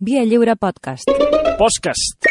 Via 0.00 0.24
Lliure 0.24 0.54
Podcast. 0.56 1.08
Podcast. 1.58 2.26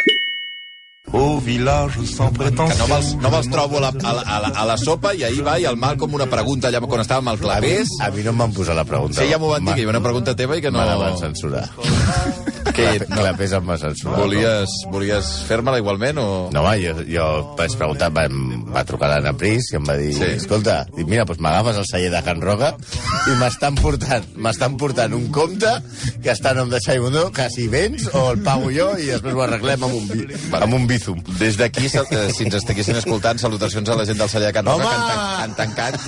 Au 1.13 1.39
village 1.39 2.03
sans 2.05 2.29
Que 2.31 2.37
no 2.37 2.51
prétention. 2.51 2.87
me'ls, 2.89 3.15
no 3.21 3.29
me'ls 3.31 3.49
trobo 3.49 3.77
a 3.77 3.81
la, 3.81 3.87
a, 3.89 4.13
la, 4.13 4.21
a, 4.21 4.39
la, 4.43 4.47
a 4.49 4.65
la 4.65 4.77
sopa 4.77 5.13
i 5.15 5.23
ahir 5.23 5.43
va 5.45 5.57
i 5.59 5.65
el 5.65 5.77
mal 5.79 5.97
com 5.97 6.13
una 6.13 6.27
pregunta 6.27 6.67
allà 6.67 6.81
quan 6.83 7.01
estàvem 7.03 7.27
al 7.31 7.37
mi, 7.39 7.43
clapés. 7.45 7.87
a 8.03 8.09
mi 8.11 8.23
no 8.23 8.33
em 8.35 8.37
van 8.43 8.53
posar 8.53 8.75
la 8.75 8.83
pregunta. 8.85 9.21
Sí, 9.21 9.29
ja 9.31 9.39
m'ho 9.39 9.49
van 9.53 9.63
dir, 9.65 9.73
que 9.73 9.79
hi 9.81 9.87
havia 9.87 9.95
una 9.95 10.03
pregunta 10.03 10.35
teva 10.35 10.57
i 10.57 10.61
que 10.61 10.71
no... 10.71 10.79
Me 10.79 10.85
la 10.85 10.97
van 10.99 11.17
censurar. 11.17 11.67
Què? 12.77 13.07
No. 13.09 13.21
La 13.25 13.33
pesa 13.37 13.57
em 13.61 13.67
va 13.69 13.77
censurar. 13.81 14.19
Volies, 14.21 14.73
volies 14.93 15.29
fer-me-la 15.47 15.79
igualment 15.81 16.19
o...? 16.21 16.27
No, 16.53 16.61
home, 16.61 16.75
jo, 16.83 16.93
jo 17.09 17.25
vaig 17.57 17.73
preguntar, 17.79 18.11
va, 18.13 18.25
em 18.29 18.63
va 18.73 18.83
trucar 18.87 19.09
l'Anna 19.11 19.33
Pris 19.37 19.71
i 19.73 19.79
em 19.79 19.87
va 19.87 19.95
dir, 19.99 20.11
Sí. 20.13 20.21
sí. 20.23 20.31
escolta, 20.43 20.77
dic, 20.95 21.07
mira, 21.09 21.25
doncs 21.27 21.41
m'agafes 21.43 21.79
el 21.81 21.87
celler 21.89 22.11
de 22.13 22.21
Can 22.25 22.41
Roca 22.43 22.73
i 23.31 23.35
m'estan 23.41 23.75
portant, 23.81 24.27
m'estan 24.37 24.77
portant 24.77 25.15
un 25.17 25.27
compte 25.33 25.71
que 26.23 26.31
està 26.33 26.51
a 26.53 26.57
nom 26.59 26.69
de 26.69 26.79
Xai 26.83 26.99
Bundó, 27.01 27.27
que 27.33 27.49
si 27.53 27.67
vens 27.71 28.07
o 28.13 28.27
el 28.35 28.41
pago 28.45 28.69
jo 28.73 28.91
i 29.01 29.09
després 29.09 29.33
ho 29.35 29.41
arreglem 29.47 29.83
amb 29.87 29.97
un, 29.97 30.07
bi, 30.11 30.27
amb 30.61 30.77
un 30.77 30.85
bizum. 30.89 31.19
Des 31.41 31.57
d'aquí, 31.59 31.87
eh, 31.89 32.27
si 32.35 32.45
ens 32.47 32.59
estiguessin 32.61 32.99
escoltant, 33.01 33.39
salutacions 33.41 33.89
a 33.89 33.97
la 33.97 34.05
gent 34.07 34.21
del 34.21 34.29
celler 34.29 34.51
de 34.51 34.57
Can 34.59 34.69
Roca 34.69 34.85
que 34.85 34.93
han, 34.93 35.03
Home! 35.07 35.43
han 35.47 35.57
tancat 35.57 35.99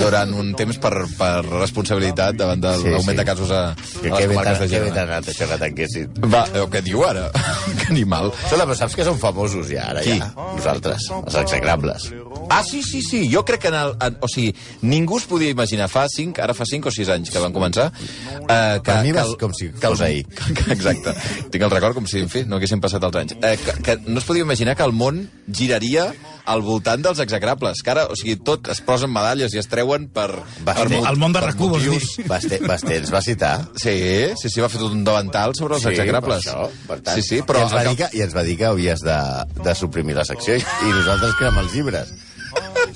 durant 0.00 0.34
un 0.36 0.52
temps 0.58 0.76
per, 0.82 0.92
per 1.18 1.32
responsabilitat 1.48 2.36
davant 2.40 2.60
de 2.62 2.74
Sí, 2.80 2.88
l'augment 2.92 3.16
sí. 3.16 3.20
de 3.22 3.24
casos 3.28 3.50
a, 3.50 3.62
a 3.70 3.74
Que, 4.00 4.08
les 4.10 4.18
que 4.18 4.28
comarques 4.34 4.58
de 4.60 4.68
que 4.68 4.80
bé 4.80 4.90
t'ha 4.90 5.00
Girona. 5.00 5.16
anat 5.20 5.28
això 5.32 5.48
que 5.50 5.58
tanquessin. 5.64 6.09
Va, 6.30 6.42
eh, 6.52 6.64
què 6.72 6.80
diu 6.84 7.04
ara? 7.06 7.28
que 7.80 7.88
animal. 7.92 8.32
Escolta, 8.34 8.66
però 8.66 8.76
saps 8.78 8.96
que 8.98 9.04
són 9.06 9.18
famosos 9.20 9.68
ja, 9.70 9.86
ara 9.92 10.02
Qui? 10.04 10.16
ja? 10.18 10.30
Nosaltres, 10.56 11.06
els 11.20 11.36
execrables. 11.44 12.08
Ah, 12.50 12.62
sí, 12.66 12.82
sí, 12.82 13.00
sí. 13.06 13.20
Jo 13.32 13.44
crec 13.46 13.60
que 13.62 13.68
en 13.70 13.76
el... 13.78 13.92
En, 14.02 14.16
o 14.20 14.28
sigui, 14.30 14.50
ningú 14.82 15.20
es 15.20 15.26
podia 15.30 15.52
imaginar 15.54 15.86
fa 15.92 16.06
5, 16.10 16.42
ara 16.42 16.54
fa 16.56 16.66
5 16.66 16.90
o 16.90 16.94
6 16.94 17.12
anys 17.14 17.30
que 17.30 17.38
van 17.42 17.54
començar... 17.54 17.90
Eh, 17.94 18.80
que, 18.82 18.90
Per 18.90 18.96
mi 19.04 19.12
que 19.14 19.20
vas 19.20 19.36
com 19.38 19.54
si 19.54 19.70
fos 19.70 20.02
ahir. 20.02 20.24
Que, 20.60 20.72
exacte. 20.74 21.14
Tinc 21.54 21.62
el 21.62 21.70
record 21.70 21.94
com 21.94 22.08
si, 22.10 22.24
en 22.24 22.28
fi, 22.32 22.42
no 22.48 22.58
haguessin 22.58 22.82
passat 22.82 23.04
els 23.06 23.20
anys. 23.22 23.36
Eh, 23.38 23.54
que, 23.62 23.76
que 23.86 23.96
no 24.08 24.18
es 24.18 24.26
podia 24.26 24.42
imaginar 24.42 24.74
que 24.76 24.82
el 24.86 24.92
món 24.96 25.22
giraria 25.54 26.08
al 26.50 26.64
voltant 26.66 27.04
dels 27.06 27.20
execrables. 27.22 27.84
Que 27.86 27.92
ara, 27.94 28.08
o 28.10 28.16
sigui, 28.18 28.34
tot 28.42 28.66
es 28.74 28.80
posen 28.82 29.12
medalles 29.14 29.54
i 29.54 29.60
es 29.62 29.70
treuen 29.70 30.08
per... 30.10 30.26
Va, 30.66 30.74
per 30.74 30.88
el- 30.88 30.98
el 31.06 31.20
món 31.22 31.32
de 31.36 31.44
RAC1, 31.44 31.70
vols 31.70 31.86
dir? 31.86 32.26
Basté, 32.26 32.58
Basté 32.66 32.98
ens 32.98 33.14
va 33.14 33.22
citar. 33.22 33.54
Sí, 33.78 33.94
sí, 34.40 34.50
sí, 34.50 34.58
va 34.64 34.68
fer 34.72 34.82
tot 34.82 34.90
un 34.96 35.04
davantal 35.06 35.54
sobre 35.54 35.78
els 35.78 35.86
execrables. 36.00 36.48
Per 36.88 36.98
tant. 37.00 37.14
sí, 37.16 37.26
sí, 37.26 37.42
però... 37.46 37.62
I 37.62 37.68
ens, 37.68 37.76
va 37.76 37.84
dir 37.86 37.96
que, 38.00 38.10
I 38.16 38.24
ens 38.26 38.36
va 38.36 38.46
dir 38.46 38.56
que 38.60 38.68
havies 38.70 39.04
de, 39.06 39.20
de 39.60 39.76
suprimir 39.78 40.18
la 40.18 40.26
secció 40.28 40.58
i, 40.58 40.64
i 40.64 40.92
nosaltres 40.96 41.36
cremem 41.38 41.62
els 41.64 41.76
llibres. 41.76 42.14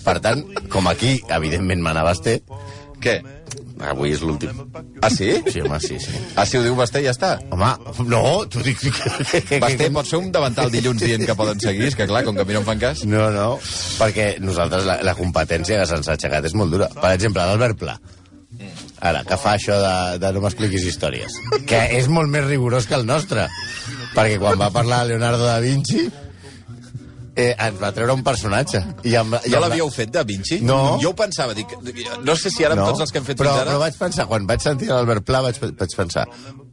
Per 0.04 0.18
tant, 0.24 0.42
com 0.72 0.90
aquí, 0.90 1.16
evidentment, 1.32 1.82
mana 1.84 2.02
Basté, 2.04 2.40
Què? 3.04 3.18
avui 3.84 4.14
és 4.14 4.22
l'últim. 4.24 4.56
Ah, 5.02 5.10
sí? 5.10 5.30
Sí, 5.50 5.60
home, 5.60 5.78
sí, 5.82 5.98
sí. 6.00 6.14
Ah, 6.38 6.46
si 6.48 6.58
ho 6.58 6.62
diu 6.64 6.76
Basté, 6.78 7.02
ja 7.04 7.12
està. 7.12 7.34
Home, 7.52 7.70
no, 8.08 8.22
t'ho 8.50 8.62
dic... 8.64 8.80
Que, 8.80 9.10
que, 9.30 9.40
que, 9.48 9.58
Basté 9.62 9.90
pot 9.92 10.08
ser 10.08 10.20
un 10.22 10.30
davantal 10.34 10.72
dilluns 10.72 11.02
dient 11.02 11.26
que 11.28 11.36
poden 11.38 11.60
seguir, 11.60 11.90
és 11.90 11.98
que 11.98 12.08
clar, 12.10 12.24
com 12.26 12.38
que 12.38 12.44
a 12.46 12.48
mi 12.48 12.56
no 12.56 12.62
em 12.62 12.68
fan 12.68 12.82
cas... 12.82 13.04
No, 13.08 13.26
no, 13.34 13.48
perquè 13.98 14.34
nosaltres 14.42 14.86
la, 14.88 15.00
la 15.04 15.16
competència 15.18 15.80
que 15.80 15.88
se'ns 15.90 16.08
ha 16.08 16.16
aixecat 16.16 16.48
és 16.48 16.56
molt 16.56 16.72
dura. 16.76 16.88
Per 16.96 17.12
exemple, 17.12 17.44
l'Albert 17.44 17.80
Pla. 17.82 17.98
Ara, 19.04 19.22
que 19.28 19.36
fa 19.36 19.54
això 19.58 19.76
de, 19.82 19.94
de 20.22 20.32
no 20.32 20.40
m'expliquis 20.44 20.84
històries. 20.88 21.34
Que 21.68 21.80
és 21.98 22.06
molt 22.08 22.30
més 22.32 22.44
rigorós 22.46 22.86
que 22.88 22.94
el 22.96 23.04
nostre. 23.06 23.48
Perquè 24.14 24.38
quan 24.40 24.56
va 24.60 24.70
parlar 24.72 25.02
Leonardo 25.08 25.44
da 25.44 25.58
Vinci, 25.60 26.06
eh, 27.34 27.50
ens 27.58 27.80
va 27.82 27.90
treure 27.92 28.14
un 28.14 28.22
personatge. 28.24 28.80
I 29.04 29.16
amb, 29.20 29.34
i 29.44 29.50
la- 29.52 29.60
l'havíeu 29.66 29.90
fet, 29.90 30.12
Da 30.14 30.22
Vinci? 30.24 30.60
No. 30.62 30.98
Jo 31.02 31.10
ho 31.10 31.16
pensava, 31.18 31.52
dic, 31.54 31.74
no 32.22 32.36
sé 32.36 32.50
si 32.54 32.64
ara 32.64 32.78
amb 32.78 32.86
tots 32.86 33.00
els 33.04 33.12
que 33.12 33.18
hem 33.18 33.24
fet 33.26 33.36
però, 33.40 33.50
fins 33.50 33.60
ara... 33.64 33.70
Però 33.72 33.82
vaig 33.82 33.98
pensar, 33.98 34.26
quan 34.30 34.46
vaig 34.46 34.62
sentir 34.62 34.88
l'Albert 34.92 35.24
Pla, 35.26 35.42
vaig, 35.42 35.58
vaig 35.60 35.96
pensar, 35.98 36.24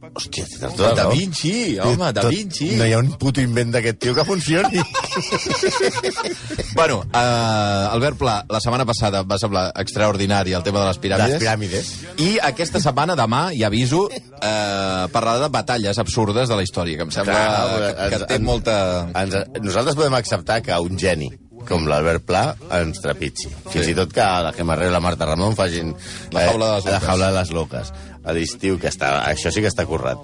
hòstia, 0.02 0.44
tens 0.50 0.74
tota 0.74 0.88
la 0.90 0.94
Da 0.98 1.02
raó. 1.04 1.12
Vinci, 1.14 1.78
home, 1.78 2.08
Da 2.12 2.22
Tot- 2.24 2.32
Vinci. 2.34 2.70
No 2.76 2.86
hi 2.88 2.92
ha 2.92 2.98
un 2.98 3.12
puto 3.18 3.40
invent 3.40 3.70
d'aquest 3.74 3.98
tio 4.02 4.14
que 4.14 4.24
funcioni. 4.24 4.82
Bueno, 6.74 6.98
uh, 7.12 7.92
Albert 7.92 8.16
Pla, 8.16 8.44
la 8.48 8.58
setmana 8.60 8.86
passada 8.88 9.22
va 9.28 9.36
semblar 9.38 9.66
extraordinari 9.76 10.54
el 10.56 10.62
tema 10.64 10.80
de 10.80 10.86
les 10.88 10.98
piràmides. 11.02 11.34
Les 11.34 11.42
piràmides. 11.42 11.90
I 12.24 12.30
aquesta 12.42 12.80
setmana, 12.80 13.14
demà, 13.18 13.42
ja 13.56 13.68
aviso, 13.68 14.06
uh, 14.08 15.04
parlarà 15.12 15.44
de 15.44 15.50
batalles 15.52 15.98
absurdes 16.00 16.48
de 16.48 16.56
la 16.56 16.64
història, 16.64 16.96
que 16.96 17.04
em 17.06 17.12
sembla 17.14 17.34
Clar, 17.36 17.68
que, 17.68 17.92
que 18.08 18.16
ens- 18.16 18.26
té 18.32 18.38
ens- 18.40 18.46
molta... 18.46 18.76
Ens, 19.22 19.36
nosaltres 19.60 19.96
podem 20.00 20.16
acceptar 20.16 20.62
que 20.64 20.80
un 20.80 20.96
geni 20.98 21.28
com 21.68 21.84
l'Albert 21.86 22.24
Pla 22.26 22.56
ens 22.80 22.98
trepitgi. 23.04 23.46
Fins 23.70 23.84
Sí. 23.86 23.92
i 23.92 23.94
tot 23.94 24.10
que 24.16 24.24
la 24.24 24.50
que 24.56 24.64
Marrero 24.66 24.90
i 24.90 24.94
la 24.96 25.00
Marta 25.04 25.28
Ramon 25.28 25.54
facin 25.54 25.92
La 26.32 26.48
jaula 26.48 26.72
de 26.72 26.74
les 26.80 26.86
eh, 26.88 26.90
la 26.96 27.00
jaula 27.04 27.28
de 27.30 27.36
les 27.38 27.52
loques 27.54 27.92
a 28.24 28.34
l'estiu, 28.36 28.78
que 28.78 28.90
està, 28.90 29.14
això 29.28 29.50
sí 29.52 29.62
que 29.64 29.70
està 29.72 29.86
currat. 29.88 30.20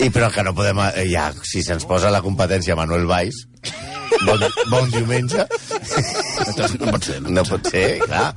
I 0.00 0.08
però 0.14 0.30
que 0.32 0.42
no 0.46 0.54
podem... 0.56 0.78
Eh, 0.96 1.06
ja, 1.10 1.28
si 1.44 1.60
se'ns 1.62 1.84
posa 1.88 2.08
la 2.12 2.22
competència 2.24 2.76
Manuel 2.78 3.04
Valls, 3.10 3.42
bon, 4.24 4.40
bon 4.72 4.88
diumenge... 4.94 5.44
no 6.80 6.86
pot 6.94 7.04
ser. 7.04 7.18
No 7.28 7.44
pot 7.44 7.68
ser, 7.68 7.84
clar. 8.06 8.30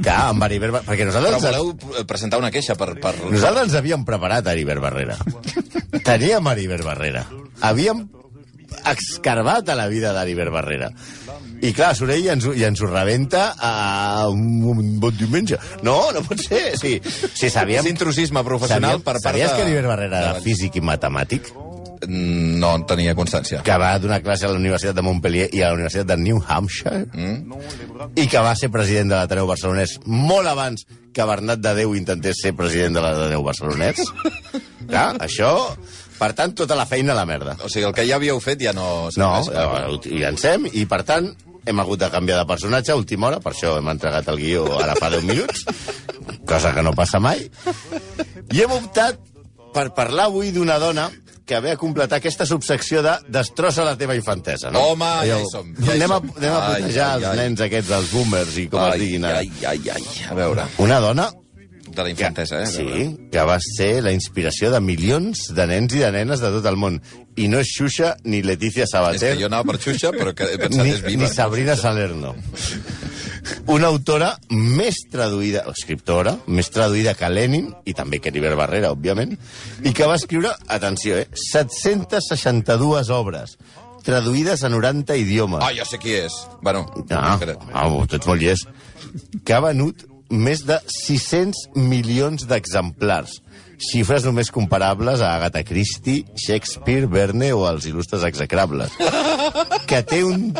Clar, 0.00 0.18
amb. 0.30 0.40
Bar- 0.40 0.82
Perquè 0.86 1.04
Però 1.04 1.12
nosaltres... 1.12 1.44
voleu 1.44 2.06
presentar 2.08 2.40
una 2.40 2.50
queixa 2.54 2.78
per... 2.80 2.94
per... 3.02 3.14
Nosaltres 3.28 3.68
ens 3.68 3.78
havíem 3.82 4.06
preparat 4.08 4.48
a 4.48 4.56
Heribert 4.56 4.80
Barrera. 4.84 5.18
Teníem 6.04 6.52
Heribert 6.54 6.88
Barrera. 6.88 7.26
Havíem 7.60 8.06
escarbat 8.90 9.68
a 9.68 9.76
la 9.78 9.86
vida 9.92 10.12
d'Heribert 10.16 10.52
Barrera. 10.56 10.88
I 11.64 11.72
clar, 11.72 11.94
surt 11.96 12.12
ell 12.12 12.26
i 12.26 12.30
ens, 12.34 12.46
i 12.52 12.64
ens 12.66 12.82
ho 12.84 12.88
rebenta 12.90 13.46
a 13.56 14.26
un, 14.28 14.62
un 14.74 14.96
bon 15.00 15.14
diumenge. 15.16 15.58
No, 15.86 15.96
no 16.12 16.22
pot 16.26 16.42
ser. 16.44 16.74
Sí, 16.80 16.98
sí 17.04 17.48
sabíem... 17.52 17.84
És 17.84 17.94
intrusisme 17.94 18.42
professional 18.44 18.98
sabíem, 18.98 19.06
per 19.06 19.14
part 19.16 19.30
sabies 19.30 19.50
de... 19.50 19.56
que 19.56 19.64
Heribert 19.68 19.88
Barrera 19.88 20.24
era 20.26 20.42
físic 20.44 20.76
i 20.76 20.84
matemàtic? 20.84 21.48
Mm, 22.04 22.58
No 22.60 22.74
en 22.76 22.84
tenia 22.88 23.14
constància. 23.16 23.62
que 23.64 23.76
va 23.80 23.94
donar 23.98 24.20
classe 24.22 24.44
a 24.44 24.52
la 24.52 24.60
Universitat 24.60 24.96
de 24.96 25.04
Montpellier 25.06 25.48
i 25.52 25.62
a 25.62 25.70
la 25.70 25.78
Universitat 25.78 26.10
de 26.10 26.18
New 26.20 26.42
Hampshire 26.46 27.06
mm. 27.06 28.12
i 28.20 28.26
que 28.28 28.42
va 28.44 28.52
ser 28.58 28.68
president 28.74 29.12
de 29.12 29.16
l'Ateneu 29.16 29.48
Barcelonès 29.48 29.96
molt 30.04 30.50
abans 30.50 30.84
que 31.14 31.24
Bernat 31.28 31.62
de 31.64 31.74
Déu 31.78 31.94
intentés 31.96 32.40
ser 32.42 32.52
president 32.58 32.98
de 32.98 33.04
l'Ateneu 33.04 33.44
Barcelonès. 33.46 34.02
Clar, 34.90 35.14
això... 35.24 35.54
Per 36.14 36.28
tant, 36.38 36.52
tota 36.54 36.76
la 36.78 36.84
feina 36.86 37.10
a 37.10 37.16
la 37.18 37.24
merda. 37.26 37.56
O 37.66 37.68
sigui, 37.68 37.88
el 37.88 37.94
que 37.94 38.04
ja 38.06 38.20
havíeu 38.20 38.38
fet 38.40 38.60
ja 38.62 38.70
no... 38.72 39.08
No, 39.18 39.30
eh, 39.50 39.64
ho 39.90 39.98
llancem 40.14 40.68
i, 40.70 40.84
per 40.86 41.00
tant, 41.06 41.26
hem 41.66 41.80
hagut 41.80 42.00
de 42.00 42.10
canviar 42.12 42.38
de 42.42 42.46
personatge 42.48 42.92
a 42.92 42.96
última 43.00 43.28
hora, 43.28 43.40
per 43.40 43.52
això 43.54 43.76
hem 43.78 43.88
entregat 43.92 44.28
el 44.28 44.36
guió 44.40 44.64
ara 44.82 44.94
fa 44.98 45.10
10 45.10 45.24
minuts, 45.24 45.64
cosa 46.46 46.74
que 46.76 46.82
no 46.82 46.92
passa 46.96 47.20
mai. 47.20 47.46
I 48.52 48.64
hem 48.64 48.72
optat 48.76 49.20
per 49.74 49.88
parlar 49.96 50.28
avui 50.30 50.52
d'una 50.54 50.78
dona 50.78 51.08
que 51.44 51.58
ve 51.60 51.74
a 51.74 51.76
completar 51.76 52.16
aquesta 52.22 52.46
subsecció 52.48 53.02
de 53.04 53.18
destrossa 53.28 53.84
la 53.84 53.96
teva 54.00 54.14
infantesa, 54.16 54.70
no? 54.72 54.80
Home, 54.94 55.08
ja 55.28 55.36
hi 55.42 55.48
som, 55.50 55.74
ja 55.76 55.92
hi 55.92 55.98
anem, 56.00 56.14
a, 56.16 56.20
anem 56.38 56.54
a 56.54 56.60
Ai, 56.64 56.82
putejar 56.82 57.08
ai, 57.08 57.16
els 57.18 57.26
ai. 57.28 57.36
nens 57.42 57.60
aquests, 57.66 57.90
els 57.98 58.12
boomers, 58.14 58.56
i 58.62 58.68
com 58.72 58.80
ai, 58.80 58.94
es 58.94 59.02
diguin 59.02 59.26
ara. 59.28 59.42
ai, 59.42 59.50
ai, 59.74 59.82
ai, 59.98 60.06
a 60.30 60.38
veure, 60.38 60.64
Una 60.80 61.00
dona 61.04 61.26
de 61.94 62.02
la 62.02 62.10
infantesa, 62.10 62.62
eh? 62.62 62.68
veure. 62.76 63.04
Sí, 63.04 63.28
que 63.32 63.42
va 63.48 63.58
ser 63.62 64.02
la 64.02 64.12
inspiració 64.12 64.70
de 64.70 64.80
milions 64.80 65.46
de 65.54 65.66
nens 65.66 65.94
i 65.94 65.98
de 66.02 66.10
nenes 66.12 66.40
de 66.40 66.50
tot 66.56 66.66
el 66.66 66.76
món. 66.76 67.00
I 67.36 67.48
no 67.50 67.58
és 67.58 67.70
Xuxa 67.74 68.16
ni 68.24 68.42
Letícia 68.46 68.84
És 68.84 68.90
Sabater 68.94 69.34
que 69.34 69.40
jo 69.42 69.46
anava 69.50 69.64
per 69.72 69.80
Xuxa, 69.82 70.12
però 70.14 70.34
que 70.34 70.44
he 70.52 70.58
pensat 70.58 70.84
ni, 70.84 70.90
és 70.94 71.02
viva. 71.02 71.22
ni 71.22 71.28
Sabrina 71.32 71.74
Salerno. 71.76 72.34
Una 73.68 73.88
autora 73.88 74.30
més 74.50 75.02
traduïda, 75.12 75.64
escriptora, 75.72 76.36
més 76.46 76.70
traduïda 76.72 77.12
que 77.18 77.28
Lenin, 77.28 77.72
i 77.84 77.92
també 77.92 78.20
que 78.22 78.30
Heribert 78.32 78.56
Barrera, 78.56 78.92
òbviament, 78.94 79.34
i 79.84 79.92
que 79.92 80.06
va 80.08 80.14
escriure, 80.16 80.54
atenció, 80.68 81.18
eh, 81.18 81.26
762 81.34 83.10
obres, 83.10 83.58
traduïdes 84.04 84.62
a 84.64 84.68
90 84.72 85.16
idiomes. 85.16 85.60
Ah, 85.64 85.72
ja 85.76 85.84
sé 85.88 85.98
qui 85.98 86.12
és. 86.12 86.32
Bueno, 86.62 86.86
Ah, 87.10 87.34
espera. 87.34 87.56
ah, 87.72 87.88
tu 88.08 88.16
ets 88.16 88.26
molt 88.26 88.40
llest. 88.40 88.68
Que 89.44 89.54
ha 89.54 89.60
venut 89.60 90.04
més 90.30 90.64
de 90.66 90.78
600 90.90 91.68
milions 91.76 92.46
d'exemplars. 92.48 93.38
Xifres 93.84 94.24
només 94.24 94.52
comparables 94.54 95.20
a 95.20 95.34
Agatha 95.36 95.64
Christie, 95.66 96.24
Shakespeare, 96.38 97.08
Verne 97.10 97.52
o 97.52 97.64
els 97.68 97.88
il·lustres 97.90 98.24
execrables. 98.26 98.94
Que 99.90 100.00
té 100.06 100.22
un, 100.24 100.52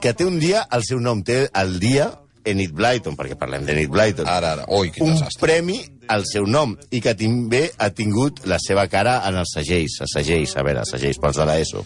que 0.00 0.14
té 0.16 0.24
un 0.26 0.38
dia 0.40 0.64
al 0.72 0.84
seu 0.86 1.00
nom, 1.02 1.20
té 1.26 1.44
el 1.52 1.78
dia 1.82 2.08
Enid 2.44 2.74
Blyton, 2.76 3.16
perquè 3.16 3.36
parlem 3.40 3.64
d'Enid 3.66 3.90
Blyton. 3.92 4.28
Ara, 4.28 4.54
ara. 4.58 4.64
Ui, 4.76 4.90
quin 4.92 5.06
un 5.06 5.14
desastre. 5.16 5.40
premi 5.46 5.78
al 6.12 6.26
seu 6.28 6.44
nom 6.44 6.74
i 6.92 7.00
que 7.00 7.14
també 7.16 7.62
ha 7.80 7.88
tingut 7.96 8.42
la 8.50 8.58
seva 8.60 8.84
cara 8.92 9.16
en 9.28 9.38
els 9.40 9.54
segells, 9.56 9.96
a 10.04 10.08
segells, 10.10 10.52
a 10.56 10.64
veure, 10.66 10.84
segells 10.88 11.20
pels 11.22 11.40
de 11.40 11.46
l'ESO. 11.48 11.84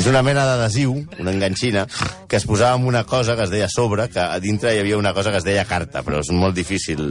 És 0.00 0.08
una 0.08 0.22
mena 0.24 0.46
d'adhesiu, 0.48 0.94
una 1.20 1.34
enganxina, 1.34 1.84
que 2.28 2.40
es 2.40 2.48
posava 2.48 2.78
amb 2.78 2.88
una 2.88 3.04
cosa 3.04 3.36
que 3.36 3.44
es 3.44 3.52
deia 3.52 3.68
sobre, 3.68 4.08
que 4.08 4.22
a 4.24 4.40
dintre 4.40 4.74
hi 4.74 4.80
havia 4.80 4.98
una 4.98 5.12
cosa 5.16 5.30
que 5.34 5.42
es 5.42 5.46
deia 5.46 5.66
carta, 5.68 6.04
però 6.06 6.24
és 6.24 6.32
molt 6.32 6.56
difícil 6.56 7.04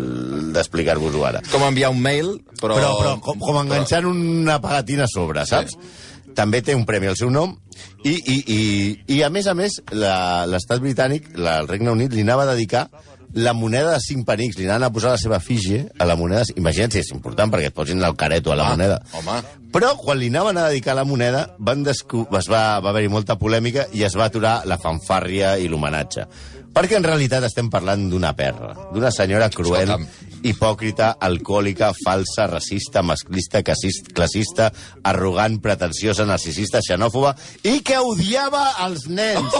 d'explicar-vos-ho 0.56 1.26
ara. 1.30 1.44
Com 1.52 1.68
enviar 1.70 1.94
un 1.94 2.02
mail, 2.02 2.36
però... 2.60 2.76
Però, 2.80 2.94
però 2.98 3.16
com, 3.24 3.42
com 3.44 3.62
enganxant 3.62 4.10
una 4.10 4.60
pegatina 4.64 5.06
a 5.06 5.12
sobre, 5.14 5.46
saps? 5.46 5.78
També 6.40 6.62
té 6.64 6.76
un 6.78 6.86
premi 6.88 7.10
al 7.12 7.18
seu 7.20 7.30
nom 7.34 7.58
i, 8.08 8.14
i, 8.16 8.36
i, 8.48 8.60
i 9.18 9.22
a 9.28 9.30
més 9.34 9.48
a 9.52 9.54
més, 9.58 9.82
la- 9.92 10.46
l'estat 10.48 10.80
britànic, 10.80 11.34
la, 11.36 11.58
el 11.60 11.68
Regne 11.68 11.92
Unit, 11.92 12.14
li 12.16 12.24
anava 12.24 12.46
a 12.48 12.54
dedicar 12.54 12.88
la 13.36 13.52
moneda 13.54 13.92
de 13.94 14.00
5 14.02 14.24
penics. 14.26 14.56
Li 14.58 14.66
anaven 14.66 14.88
a 14.88 14.92
posar 14.96 15.12
la 15.14 15.20
seva 15.22 15.38
efígie 15.38 15.84
a 16.02 16.06
la 16.10 16.16
moneda. 16.18 16.42
Imagina't 16.58 16.96
si 16.96 17.02
és 17.04 17.12
important 17.14 17.52
perquè 17.54 17.70
et 17.70 17.76
posin 17.76 18.02
el 18.02 18.16
careto 18.18 18.52
a 18.52 18.56
la 18.58 18.66
Ah, 18.66 18.72
moneda. 18.74 19.02
home. 19.20 19.36
Però 19.76 19.92
quan 20.00 20.18
li 20.18 20.32
anaven 20.32 20.58
a 20.58 20.70
dedicar 20.72 20.96
la 20.98 21.04
moneda 21.06 21.44
van 21.60 21.84
descu... 21.86 22.24
es 22.40 22.48
va, 22.50 22.80
va 22.82 22.90
haver-hi 22.90 23.12
molta 23.14 23.36
polèmica 23.38 23.86
i 23.94 24.02
es 24.08 24.16
va 24.18 24.26
aturar 24.32 24.64
la 24.66 24.80
fanfàrria 24.82 25.58
i 25.62 25.68
l'homenatge. 25.70 26.26
Perquè 26.74 26.96
en 27.00 27.04
realitat 27.04 27.44
estem 27.48 27.70
parlant 27.72 28.06
d'una 28.12 28.32
perra, 28.38 28.74
d'una 28.94 29.10
senyora 29.12 29.50
cruel, 29.52 29.92
hipòcrita, 30.46 31.16
alcohòlica, 31.20 31.92
falsa, 32.04 32.46
racista, 32.48 33.02
masclista, 33.04 33.64
classista, 33.66 34.14
classista, 34.16 34.70
arrogant, 35.04 35.60
pretensiosa, 35.64 36.28
narcisista, 36.30 36.80
xenòfoba 36.86 37.34
i 37.68 37.80
que 37.84 37.98
odiava 38.00 38.70
els 38.88 39.08
nens. 39.10 39.58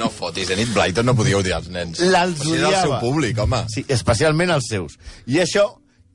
No 0.00 0.08
fotis, 0.08 0.48
Enid 0.52 0.70
Blyton 0.72 1.04
no 1.04 1.12
podia 1.16 1.36
odiar 1.36 1.58
els 1.60 1.68
nens. 1.72 1.98
Però 2.00 2.22
si 2.32 2.54
era 2.56 2.68
el 2.70 2.74
seu 2.74 2.92
odiava. 2.94 3.00
públic, 3.02 3.38
home. 3.42 3.58
Sí, 3.68 3.82
especialment 3.92 4.52
els 4.54 4.68
seus. 4.72 4.94
I 5.28 5.42
això, 5.42 5.66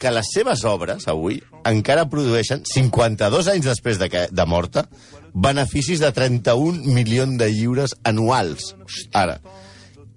que 0.01 0.09
les 0.13 0.31
seves 0.33 0.63
obres, 0.65 1.05
avui, 1.11 1.37
encara 1.69 2.07
produeixen, 2.09 2.63
52 2.65 3.49
anys 3.53 3.69
després 3.69 3.99
de, 4.01 4.09
que, 4.09 4.23
de 4.31 4.45
morta, 4.49 4.87
beneficis 5.35 5.99
de 5.99 6.11
31 6.15 6.87
milions 6.95 7.37
de 7.37 7.51
lliures 7.51 7.93
anuals. 8.07 8.73
Ara, 9.13 9.37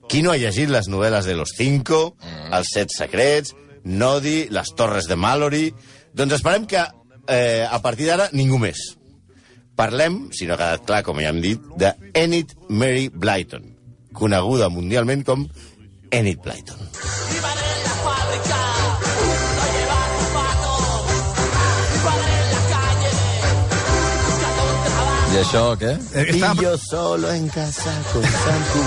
qui 0.09 0.23
no 0.23 0.33
ha 0.33 0.39
llegit 0.41 0.71
les 0.71 0.89
novel·les 0.89 1.27
de 1.29 1.35
Los 1.37 1.53
Cinco, 1.59 2.15
mm. 2.17 2.53
Els 2.57 2.71
Set 2.75 2.95
Secrets, 2.95 3.55
Nodi, 3.85 4.47
Les 4.51 4.75
Torres 4.77 5.11
de 5.11 5.17
Mallory... 5.17 5.69
Doncs 6.19 6.39
esperem 6.39 6.65
que, 6.67 6.81
eh, 7.31 7.67
a 7.69 7.79
partir 7.85 8.09
d'ara, 8.09 8.25
ningú 8.33 8.59
més. 8.59 8.81
Parlem, 9.79 10.17
si 10.35 10.49
no 10.49 10.57
ha 10.57 10.59
quedat 10.59 10.89
clar, 10.89 11.03
com 11.07 11.21
ja 11.23 11.31
hem 11.31 11.39
dit, 11.45 11.69
de 11.79 11.93
Enid 12.19 12.57
Mary 12.67 13.07
Blyton, 13.13 13.69
coneguda 14.19 14.73
mundialment 14.73 15.23
com 15.29 15.47
Enid 16.11 16.43
Blyton. 16.43 17.58
I 25.39 25.43
això, 25.45 25.61
què? 25.79 25.93
Y 26.19 26.33
estàvem, 26.33 26.65
yo 26.65 26.71
solo 26.83 27.29
en 27.31 27.45
casa 27.55 27.93
con 28.11 28.25
Santu. 28.27 28.81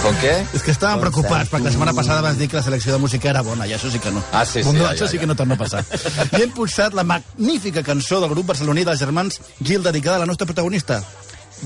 Com 0.00 0.14
què? 0.22 0.32
és 0.56 0.62
que 0.64 0.72
estàvem 0.72 0.96
Con 0.96 1.02
preocupats, 1.04 1.50
perquè 1.52 1.68
la 1.68 1.72
setmana 1.74 1.92
passada 1.98 2.22
vas 2.24 2.38
dir 2.40 2.48
que 2.48 2.56
la 2.56 2.62
selecció 2.64 2.94
de 2.94 3.00
música 3.02 3.28
era 3.28 3.42
bona, 3.44 3.66
i 3.68 3.74
això 3.76 3.90
sí 3.92 4.00
que 4.00 4.12
no. 4.14 4.22
Ah, 4.32 4.46
sí, 4.48 4.62
sí, 4.62 4.64
Bon, 4.64 4.80
ja, 4.80 4.94
això 4.94 5.04
ja, 5.04 5.10
sí 5.12 5.20
que 5.20 5.28
no 5.28 5.36
torna 5.36 5.58
a 5.58 5.60
passar. 5.60 5.84
I 6.38 6.40
hem 6.40 6.56
posat 6.56 6.96
la 6.96 7.04
magnífica 7.04 7.84
cançó 7.84 8.22
del 8.24 8.32
grup 8.32 8.48
barceloní 8.54 8.86
dels 8.88 9.04
germans 9.04 9.42
Gil, 9.60 9.84
dedicada 9.84 10.16
a 10.16 10.24
la 10.24 10.30
nostra 10.32 10.48
protagonista, 10.48 11.02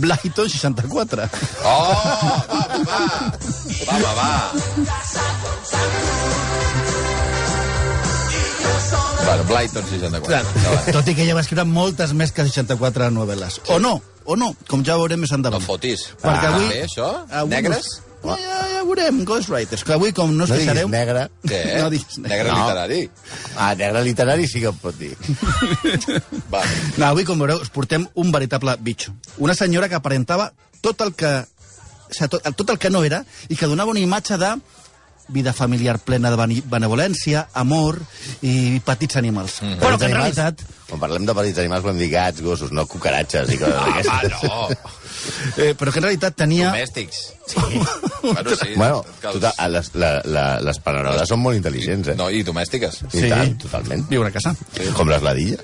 Blyton 0.03 0.51
64. 0.51 1.31
Oh, 1.63 1.95
va, 2.51 2.67
va, 2.75 2.83
va. 2.91 3.01
Va, 3.87 3.99
va, 4.03 4.13
va. 4.19 6.08
Bueno, 9.29 9.45
Blyton 9.45 9.85
64. 9.85 10.25
Clar, 10.25 10.93
tot 10.95 11.09
i 11.11 11.15
que 11.15 11.23
ella 11.27 11.35
va 11.37 11.43
escriure 11.45 11.65
moltes 11.69 12.15
més 12.17 12.31
que 12.33 12.47
64 12.49 13.11
novel·les. 13.13 13.59
O 13.75 13.77
no, 13.83 13.99
o 14.25 14.37
no, 14.41 14.55
com 14.71 14.81
ja 14.87 14.97
veurem 14.97 15.21
més 15.21 15.31
No 15.35 15.37
endavant. 15.43 15.65
fotis. 15.67 16.07
Perquè 16.23 16.47
Ah, 16.49 16.55
avui- 16.55 16.69
Bé, 16.71 16.85
això? 16.87 17.09
avui 17.31 17.51
Negres? 17.51 17.91
Ja, 18.25 18.35
ja, 18.41 18.63
ja 18.73 18.81
veurem, 18.89 19.21
Ghostwriters, 19.29 19.85
que 19.85 19.93
avui, 19.93 20.13
com 20.17 20.33
no 20.37 20.45
us 20.45 20.51
No 20.51 20.57
diguis 20.57 20.67
queixareu... 20.73 20.89
negre. 20.89 21.29
Què? 21.45 21.61
No 21.83 21.91
diguis 21.91 22.19
negre. 22.19 22.37
Negre 22.39 22.49
No. 22.53 22.57
literari? 22.65 23.11
Ah, 23.57 23.75
negre 23.75 24.03
literari 24.05 24.49
sí 24.49 24.61
que 24.65 24.73
em 24.73 24.81
pot 24.81 24.97
dir. 24.99 25.13
Va. 26.53 26.63
No, 26.97 27.07
avui, 27.13 27.25
com 27.29 27.39
veureu, 27.39 27.61
us 27.61 27.69
portem 27.71 28.09
un 28.15 28.33
veritable 28.33 28.77
bitxo. 28.81 29.13
Una 29.39 29.55
senyora 29.55 29.89
que 29.89 29.95
aparentava 30.01 30.53
tot 30.81 31.01
el 31.05 31.13
que... 31.15 31.35
O 32.09 32.15
sigui, 32.17 32.29
tot, 32.33 32.43
tot 32.57 32.71
el 32.73 32.79
que 32.81 32.89
no 32.89 33.05
era 33.05 33.23
i 33.53 33.57
que 33.61 33.67
donava 33.69 33.91
una 33.93 34.01
imatge 34.01 34.39
de 34.41 34.55
vida 35.29 35.53
familiar 35.53 35.99
plena 35.99 36.31
de 36.33 36.37
bene- 36.41 36.63
benevolència, 36.65 37.47
amor 37.55 37.99
i 38.43 38.81
petits 38.85 39.17
animals. 39.21 39.61
Mm. 39.63 39.79
Però 39.83 39.99
que 39.99 40.07
en 40.09 40.15
realitat... 40.17 40.63
Quan 40.89 41.01
parlem 41.03 41.27
de 41.29 41.35
petits 41.37 41.59
animals 41.61 41.83
volem 41.85 41.99
dir 42.01 42.09
gats, 42.15 42.41
gossos, 42.41 42.71
no 42.73 42.87
cucaratges 42.89 43.51
i 43.53 43.59
coses 43.61 43.77
Ah, 43.77 44.23
d'aquestes. 44.25 44.43
no. 44.49 44.69
Eh, 45.59 45.75
però 45.77 45.93
que 45.93 45.99
en 46.01 46.05
realitat 46.07 46.37
tenia... 46.39 46.71
Domèstics. 46.73 47.19
Sí. 47.49 47.81
bueno, 48.23 48.57
sí. 48.57 48.69
Bueno, 48.77 49.05
total, 49.21 49.53
ah, 49.59 49.69
les, 49.69 49.91
la, 50.01 50.11
la, 50.25 50.45
les 50.65 50.79
paneroles 50.85 51.29
són 51.29 51.41
molt 51.45 51.59
intel·ligents, 51.61 52.13
eh? 52.13 52.17
No, 52.17 52.31
i 52.33 52.43
domèstiques. 52.47 53.03
I 53.13 53.25
Sí. 53.25 53.29
tant, 53.33 53.57
totalment. 53.61 54.07
Viure 54.09 54.29
a 54.31 54.35
casa. 54.35 54.55
Com 54.97 55.09
les 55.13 55.23
ladilles. 55.25 55.61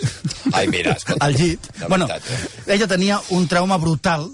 Ai, 0.52 0.66
mira, 0.68 0.92
escolta. 0.98 1.24
Al 1.24 1.36
llit. 1.40 1.70
De 1.80 1.86
bueno, 1.88 2.08
veritat, 2.10 2.30
eh? 2.68 2.74
ella 2.76 2.88
tenia 2.90 3.20
un 3.36 3.48
trauma 3.48 3.78
brutal 3.80 4.28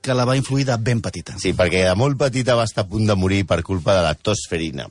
que 0.00 0.14
la 0.14 0.24
va 0.24 0.36
influir 0.38 0.64
de 0.66 0.76
ben 0.80 1.00
petita. 1.04 1.34
Sí, 1.38 1.52
perquè 1.58 1.84
de 1.88 1.94
molt 1.98 2.18
petita 2.20 2.54
va 2.58 2.64
estar 2.68 2.84
a 2.86 2.88
punt 2.88 3.06
de 3.08 3.14
morir 3.18 3.44
per 3.46 3.62
culpa 3.66 3.94
de 3.96 4.02
la 4.06 4.14
tosferina 4.14 4.86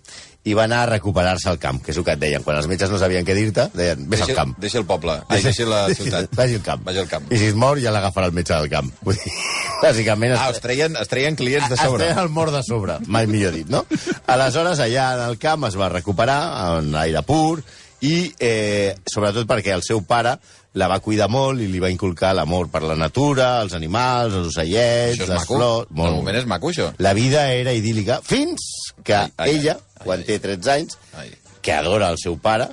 i 0.48 0.54
va 0.56 0.63
anar 0.63 0.77
a 0.86 0.89
recuperar-se 0.94 1.50
al 1.51 1.57
camp, 1.59 1.81
que 1.83 1.92
és 1.92 1.98
el 2.00 2.06
que 2.07 2.13
et 2.15 2.19
deien. 2.21 2.44
Quan 2.44 2.56
els 2.56 2.69
metges 2.71 2.88
no 2.88 2.95
sabien 3.01 3.25
què 3.27 3.33
dir-te, 3.36 3.65
deien, 3.75 4.06
vés 4.07 4.21
al 4.21 4.30
Deixa, 4.30 4.38
camp. 4.38 4.54
deixa 4.63 4.77
el 4.80 4.86
poble. 4.88 5.18
Ai, 5.27 5.42
deixa 5.44 5.65
la 5.68 5.81
ciutat. 5.92 6.30
Vagi 6.39 6.56
al 6.56 6.62
camp. 6.63 6.86
Vagi 6.88 7.01
al 7.01 7.09
camp. 7.12 7.25
I 7.36 7.39
si 7.42 7.50
es 7.51 7.56
mor, 7.59 7.81
ja 7.83 7.92
l'agafarà 7.92 8.30
el 8.30 8.36
metge 8.38 8.54
del 8.56 8.69
camp. 8.71 8.94
Vull 9.04 9.18
dir, 9.19 9.33
bàsicament... 9.83 10.38
Ah, 10.38 10.45
es- 10.50 10.62
es 10.62 10.63
treien, 10.63 10.95
es 10.95 11.12
treien 11.12 11.36
clients 11.36 11.68
de 11.69 11.75
sobre. 11.75 12.06
Es 12.06 12.13
treien 12.13 12.24
el 12.24 12.30
mort 12.31 12.56
de 12.56 12.63
sobre, 12.63 12.95
mai 13.12 13.27
millor 13.27 13.51
dit, 13.59 13.68
no? 13.68 13.83
Aleshores, 14.27 14.80
allà 14.80 15.09
en 15.18 15.25
el 15.33 15.38
camp 15.38 15.68
es 15.68 15.75
va 15.80 15.89
recuperar, 15.92 16.39
en 16.80 16.95
aire 16.95 17.21
pur, 17.27 17.59
i 18.07 18.30
eh, 18.39 18.95
sobretot 19.09 19.48
perquè 19.50 19.74
el 19.75 19.83
seu 19.83 20.00
pare 20.06 20.38
la 20.77 20.88
va 20.91 21.00
cuidar 21.03 21.27
molt 21.33 21.62
i 21.63 21.68
li 21.71 21.79
va 21.81 21.89
inculcar 21.89 22.33
l'amor 22.38 22.69
per 22.74 22.83
la 22.85 22.95
natura, 23.00 23.62
els 23.63 23.74
animals, 23.77 24.35
els 24.38 24.51
ocellets, 24.51 25.19
les 25.24 25.29
maco. 25.33 25.56
flors... 25.57 25.89
De 25.89 26.12
moment 26.19 26.38
és 26.38 26.45
maco, 26.50 26.69
això. 26.71 26.91
La 27.03 27.13
vida 27.18 27.47
era 27.53 27.74
idíl·lica 27.74 28.19
fins 28.25 28.68
que 29.03 29.15
Ai, 29.18 29.31
ai, 29.38 29.56
ella, 29.56 29.77
ai, 29.97 30.03
quan 30.06 30.21
ai. 30.21 30.27
té 30.29 30.39
13 30.44 30.71
anys, 30.75 30.97
Ai. 31.18 31.31
que 31.65 31.74
adora 31.74 32.12
el 32.13 32.21
seu 32.21 32.38
pare, 32.39 32.69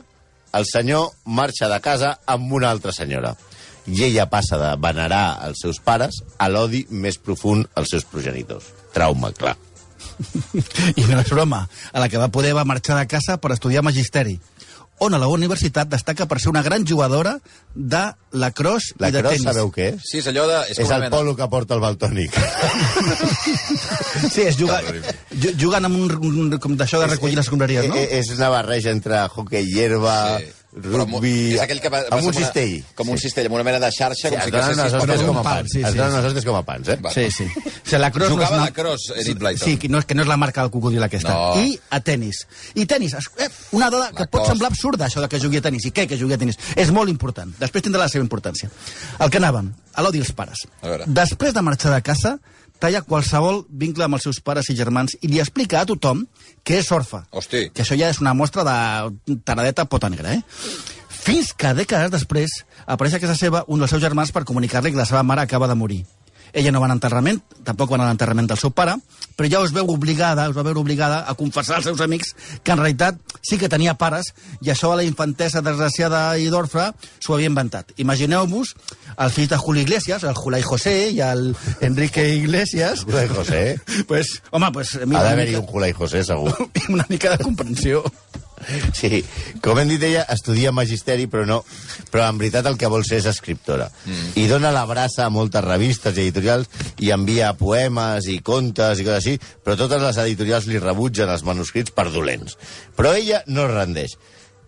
el 0.54 0.68
senyor 0.70 1.10
marxa 1.24 1.68
de 1.72 1.80
casa 1.82 2.18
amb 2.30 2.52
una 2.52 2.70
altra 2.70 2.92
senyora. 2.94 3.34
I 3.86 4.06
ella 4.06 4.28
passa 4.32 4.56
de 4.56 4.70
venerar 4.80 5.40
els 5.48 5.60
seus 5.60 5.80
pares 5.84 6.22
a 6.40 6.46
l'odi 6.48 6.86
més 6.90 7.18
profund 7.20 7.66
als 7.76 7.90
seus 7.92 8.06
progenitors. 8.08 8.70
Trauma, 8.94 9.32
clar. 9.36 9.56
I 11.00 11.04
no 11.08 11.18
és 11.20 11.30
broma. 11.32 11.64
A 11.92 12.00
la 12.00 12.08
que 12.08 12.20
va 12.20 12.30
poder 12.32 12.54
va 12.56 12.64
marxar 12.68 12.96
de 13.00 13.08
casa 13.10 13.36
per 13.42 13.52
estudiar 13.52 13.82
magisteri 13.84 14.38
on 14.98 15.14
a 15.14 15.18
la 15.18 15.26
universitat 15.28 15.88
destaca 15.90 16.26
per 16.30 16.38
ser 16.40 16.50
una 16.52 16.62
gran 16.62 16.84
jugadora 16.86 17.38
de 17.74 18.02
lacrosse 18.32 18.94
La 18.98 19.08
i 19.08 19.12
de 19.12 19.20
cross, 19.24 19.32
tenis. 19.34 19.48
sabeu 19.48 19.70
què 19.74 19.88
és? 19.94 20.02
Sí, 20.06 20.18
és 20.22 20.26
allò 20.30 20.46
de... 20.48 20.60
És, 20.70 20.78
És 20.78 20.90
el 20.90 21.00
mena- 21.06 21.10
polo 21.16 21.34
que 21.36 21.48
porta 21.50 21.74
el 21.74 21.80
Baltònic. 21.82 22.32
Sí, 24.30 24.42
és 24.46 24.56
jugar, 24.58 24.80
ju- 25.34 25.54
jugant 25.60 25.84
amb 25.88 25.98
un, 25.98 26.14
un 26.50 26.58
com 26.62 26.76
d'això 26.78 27.00
de 27.02 27.08
recollir 27.10 27.36
les 27.36 27.46
escombraries, 27.46 27.88
no? 27.90 27.96
És 27.98 28.30
una 28.36 28.48
barreja 28.54 28.92
entre 28.94 29.24
hockey 29.28 29.66
hierba, 29.66 30.38
Sí. 30.38 30.52
Rugby... 30.76 31.54
És 31.54 31.60
aquell 31.62 31.80
que 31.80 31.88
va, 31.88 32.00
va 32.08 32.16
amb 32.18 32.24
un 32.26 32.30
una- 32.32 32.38
cistell. 32.40 32.82
Com 32.98 33.08
un 33.14 33.18
cistell, 33.18 33.46
amb 33.46 33.54
una 33.54 33.64
mena 33.66 33.78
de 33.78 33.90
xarxa, 33.94 34.28
Sí, 34.28 34.34
com 34.34 34.38
es 34.38 34.44
si 34.44 34.50
donen 34.50 34.78
unes 34.80 34.94
hostes 34.94 35.22
com 35.22 35.38
a 35.38 35.42
pans. 35.46 35.70
sí, 35.70 35.80
Es 35.82 35.90
sí. 35.92 35.96
donen 35.98 36.12
unes 36.16 36.24
hostes 36.30 36.44
com 36.44 36.56
a 36.56 36.62
pans, 36.64 36.88
eh? 36.88 36.96
Va. 37.04 37.12
Sí, 37.14 37.30
sí. 37.30 37.44
O 37.44 37.62
sigui, 37.84 38.00
la 38.02 38.10
cross 38.10 38.30
Jugava 38.32 38.56
no 38.58 38.64
és 38.64 38.72
de 38.72 38.80
cross, 38.82 39.04
Enid 39.16 39.38
Blyton. 39.38 39.68
Sí, 39.68 39.76
que 39.78 39.88
no 39.88 39.98
és, 40.02 40.04
que 40.04 40.14
no 40.18 40.22
és 40.22 40.28
la 40.28 40.36
marca 40.36 40.62
del 40.62 40.70
cocodril 40.74 41.02
aquesta. 41.06 41.32
No. 41.34 41.60
I 41.62 41.78
a 41.90 42.00
tennis. 42.00 42.46
I 42.74 42.86
tennis, 42.86 43.14
es- 43.14 43.30
eh, 43.38 43.48
una 43.72 43.90
dada 43.90 44.08
que 44.10 44.24
La 44.24 44.26
pot 44.26 44.40
costa. 44.40 44.52
semblar 44.52 44.70
absurda, 44.72 45.06
això 45.06 45.20
de 45.20 45.28
que 45.28 45.38
jugui 45.40 45.58
a 45.58 45.62
tennis. 45.62 45.84
I 45.86 45.92
què, 45.92 46.08
que 46.08 46.18
jugui 46.18 46.34
a 46.34 46.38
tennis? 46.38 46.58
És 46.74 46.90
molt 46.90 47.08
important. 47.08 47.54
Després 47.60 47.84
tindrà 47.84 48.00
la 48.00 48.08
seva 48.08 48.24
importància. 48.24 48.70
El 49.20 49.30
que 49.30 49.38
anàvem, 49.38 49.72
a 49.94 50.02
l'odi 50.02 50.18
als 50.18 50.32
pares. 50.32 50.66
A 50.82 50.88
veure. 50.88 51.04
Després 51.06 51.54
de 51.54 51.62
marxar 51.62 51.94
de 51.94 52.02
casa, 52.02 52.38
talla 52.78 53.02
qualsevol 53.06 53.62
vincle 53.68 54.04
amb 54.06 54.18
els 54.18 54.26
seus 54.26 54.40
pares 54.44 54.68
i 54.70 54.76
germans 54.78 55.16
i 55.22 55.30
li 55.30 55.40
explica 55.42 55.80
a 55.80 55.88
tothom 55.88 56.24
que 56.64 56.78
és 56.80 56.90
orfa. 56.92 57.24
Hosti. 57.30 57.68
Que 57.74 57.84
això 57.84 57.96
ja 57.98 58.10
és 58.12 58.20
una 58.20 58.34
mostra 58.34 58.64
de 58.66 59.38
taradeta 59.44 59.86
pota 59.88 60.10
negra, 60.12 60.34
eh? 60.34 60.42
Fins 61.24 61.54
que 61.56 61.72
dècades 61.72 62.12
després 62.12 62.58
apareix 62.84 63.16
a 63.16 63.22
casa 63.22 63.36
seva 63.38 63.64
un 63.68 63.80
dels 63.80 63.94
seus 63.94 64.02
germans 64.02 64.32
per 64.34 64.44
comunicar-li 64.44 64.92
que 64.92 65.00
la 65.00 65.08
seva 65.08 65.22
mare 65.24 65.46
acaba 65.46 65.70
de 65.70 65.78
morir. 65.78 66.02
Ella 66.54 66.70
no 66.72 66.80
va 66.80 66.86
a 66.86 66.92
l'enterrament, 66.92 67.40
tampoc 67.66 67.90
va 67.90 67.98
anar 67.98 68.06
a 68.06 68.12
l'enterrament 68.12 68.48
del 68.50 68.60
seu 68.60 68.70
pare, 68.70 68.94
però 69.34 69.48
ja 69.50 69.62
us 69.64 69.72
veu 69.74 69.90
obligada, 69.90 70.46
us 70.48 70.56
va 70.56 70.62
veure 70.62 70.78
obligada 70.78 71.24
a 71.26 71.34
confessar 71.34 71.80
als 71.80 71.88
seus 71.90 72.00
amics 72.04 72.34
que 72.62 72.72
en 72.72 72.78
realitat 72.78 73.18
sí 73.42 73.58
que 73.58 73.68
tenia 73.68 73.96
pares 73.98 74.30
i 74.62 74.70
això 74.70 74.92
a 74.94 75.00
la 75.00 75.06
infantesa 75.06 75.62
desgraciada 75.66 76.22
i 76.38 76.46
d'orfra 76.52 76.92
s'ho 77.18 77.34
havia 77.34 77.50
inventat. 77.50 77.90
Imagineu-vos 77.98 78.74
el 79.18 79.34
fill 79.34 79.50
de 79.50 79.58
Julio 79.58 79.82
Iglesias, 79.82 80.22
el 80.22 80.38
Julai 80.38 80.62
José 80.62 80.94
i 81.10 81.20
el 81.26 81.56
Enrique 81.80 82.28
Iglesias. 82.36 83.04
Julai 83.04 83.28
José. 83.28 83.64
Pues, 84.06 84.42
home, 84.50 84.70
pues... 84.72 84.94
Ha 85.00 85.22
d'haver-hi 85.24 85.56
un 85.56 85.66
Julai 85.66 85.92
José, 85.92 86.22
segur. 86.24 86.52
una 86.88 87.06
mica 87.08 87.36
de 87.36 87.44
comprensió. 87.44 88.04
Sí, 89.00 89.22
com 89.64 89.78
hem 89.80 89.90
dit 89.90 90.02
ella, 90.06 90.24
estudia 90.32 90.72
magisteri, 90.74 91.26
però 91.30 91.44
no. 91.48 91.60
Però 92.12 92.26
en 92.28 92.40
veritat 92.40 92.68
el 92.70 92.78
que 92.80 92.90
vol 92.90 93.06
ser 93.06 93.20
és 93.22 93.28
escriptora. 93.30 93.88
Mm. 94.06 94.34
I 94.40 94.46
dona 94.50 94.72
la 94.74 94.84
braça 94.88 95.26
a 95.26 95.32
moltes 95.32 95.64
revistes 95.64 96.16
i 96.16 96.26
editorials 96.26 96.70
i 97.04 97.12
envia 97.14 97.54
poemes 97.58 98.28
i 98.30 98.38
contes 98.44 99.00
i 99.00 99.06
coses 99.06 99.20
així, 99.20 99.54
però 99.64 99.78
totes 99.80 100.02
les 100.02 100.20
editorials 100.26 100.68
li 100.70 100.82
rebutgen 100.82 101.32
els 101.32 101.46
manuscrits 101.46 101.94
per 101.94 102.10
dolents. 102.14 102.58
Però 102.96 103.14
ella 103.16 103.42
no 103.46 103.66
es 103.68 103.74
rendeix. 103.74 104.18